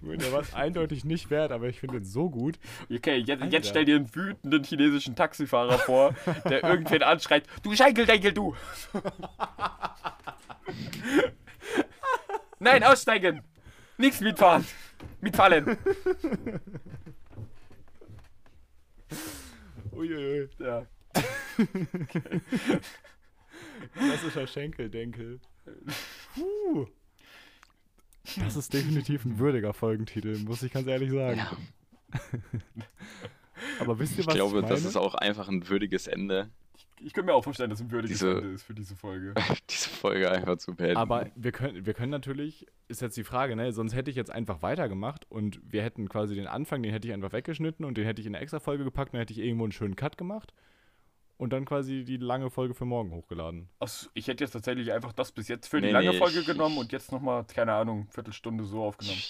[0.01, 2.59] Der war es eindeutig nicht wert, aber ich finde ihn so gut.
[2.91, 3.53] Okay, jetzt, Alter.
[3.53, 6.13] jetzt stell dir einen wütenden chinesischen Taxifahrer vor,
[6.45, 8.55] der irgendwen anschreit, du Schenkeldenkel, du!
[12.59, 13.41] Nein, aussteigen!
[13.97, 14.65] Nichts mitfahren!
[15.21, 15.77] Mitfallen!
[19.95, 20.49] Uiuiui.
[20.59, 20.85] Ja.
[23.93, 25.39] Klassischer Schenkeldenkel.
[26.35, 26.87] Puh.
[28.39, 31.37] Das ist definitiv ein würdiger Folgentitel, muss ich ganz ehrlich sagen.
[31.37, 31.57] Ja,
[33.79, 34.73] Aber wisst ihr, ich was glaube, ich meine?
[34.75, 36.49] das ist auch einfach ein würdiges Ende,
[37.01, 39.33] Ich könnte mir auch vorstellen, dass es ein würdiges Diese- Ende ist für diese Folge.
[39.69, 40.97] diese Folge einfach zu beenden.
[40.97, 43.71] Aber wir können, wir können natürlich, ist jetzt die Frage, ne?
[43.73, 47.13] Sonst hätte ich jetzt einfach weitergemacht und wir hätten quasi den Anfang, den hätte ich
[47.13, 49.39] einfach weggeschnitten und den hätte ich in eine extra Folge gepackt und dann hätte ich
[49.39, 50.53] irgendwo einen schönen Cut gemacht
[51.37, 53.69] und dann quasi die lange Folge für morgen hochgeladen.
[53.79, 56.39] Achso, ich hätte jetzt tatsächlich einfach das bis jetzt für die Nee, lange nee, Folge
[56.39, 59.21] ich- genommen und jetzt nochmal, keine Ahnung, Viertelstunde so aufgenommen.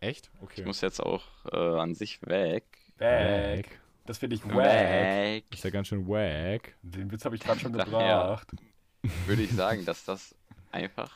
[0.00, 0.30] Echt?
[0.42, 0.60] Okay.
[0.60, 1.22] ich muss jetzt auch
[1.52, 2.64] äh, an sich weg.
[2.98, 3.66] Wack.
[4.04, 4.54] Das finde ich wack.
[4.56, 5.44] Weg.
[5.52, 6.74] Ist ja ganz schön wack.
[6.82, 8.48] Den Witz habe ich gerade schon gebracht.
[9.26, 10.34] Würde ich sagen, dass das
[10.70, 11.12] einfach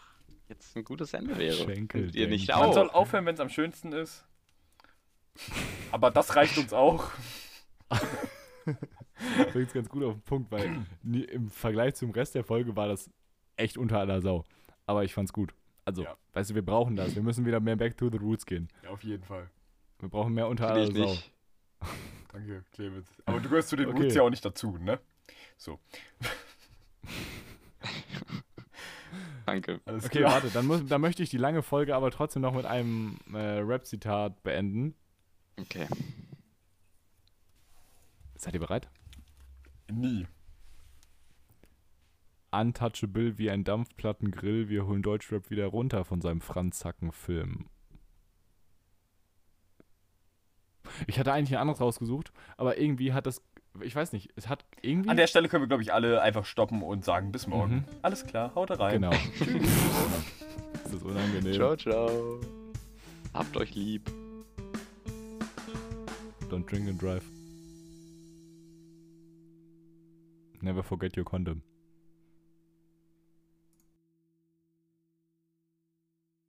[0.49, 1.55] jetzt ein gutes Ende wäre.
[1.55, 2.61] Schenkel ihr nicht denken.
[2.61, 2.75] Man auch?
[2.75, 4.25] soll aufhören, wenn es am schönsten ist.
[5.93, 7.11] Aber das reicht uns auch.
[9.53, 13.11] bringt ganz gut auf den Punkt, weil im Vergleich zum Rest der Folge war das
[13.57, 14.45] echt unter aller Sau.
[14.87, 15.55] Aber ich fand's gut.
[15.85, 16.17] Also, Ja.
[16.33, 17.15] weißt du, wir brauchen das.
[17.15, 18.69] Wir müssen wieder mehr back to the roots gehen.
[18.83, 19.49] Ja, auf jeden Fall.
[19.99, 21.05] Wir brauchen mehr unter aller ich Sau.
[21.11, 21.33] nicht.
[22.33, 23.09] Danke, Clemens.
[23.25, 24.03] Aber du gehörst zu den Okay.
[24.03, 25.01] Roots ja auch nicht dazu, ne?
[25.57, 25.79] So,
[29.47, 29.81] Danke.
[29.85, 30.33] alles Okay, klar.
[30.35, 33.39] warte, dann, muss, dann möchte ich die lange Folge aber trotzdem noch mit einem äh,
[33.59, 34.95] Rap-Zitat beenden.
[35.59, 35.87] Okay.
[38.37, 38.89] Seid ihr bereit?
[39.93, 40.27] Nie.
[42.53, 47.67] Untouchable wie ein Dampfplattengrill, wir holen Deutschrap wieder runter von seinem Franz-Zacken-Film.
[51.07, 53.43] Ich hatte eigentlich ein anderes rausgesucht, aber irgendwie hat das,
[53.81, 55.09] ich weiß nicht, es hat irgendwie...
[55.09, 57.75] An der Stelle können wir, glaube ich, alle einfach stoppen und sagen, bis morgen.
[57.75, 57.85] Mhm.
[58.03, 58.95] Alles klar, haut rein.
[58.95, 59.11] Genau.
[60.83, 61.55] das ist unangenehm.
[61.55, 62.41] Ciao, ciao.
[63.33, 64.11] Habt euch lieb.
[66.51, 67.23] Don't drink and drive.
[70.63, 71.63] Never forget your condom.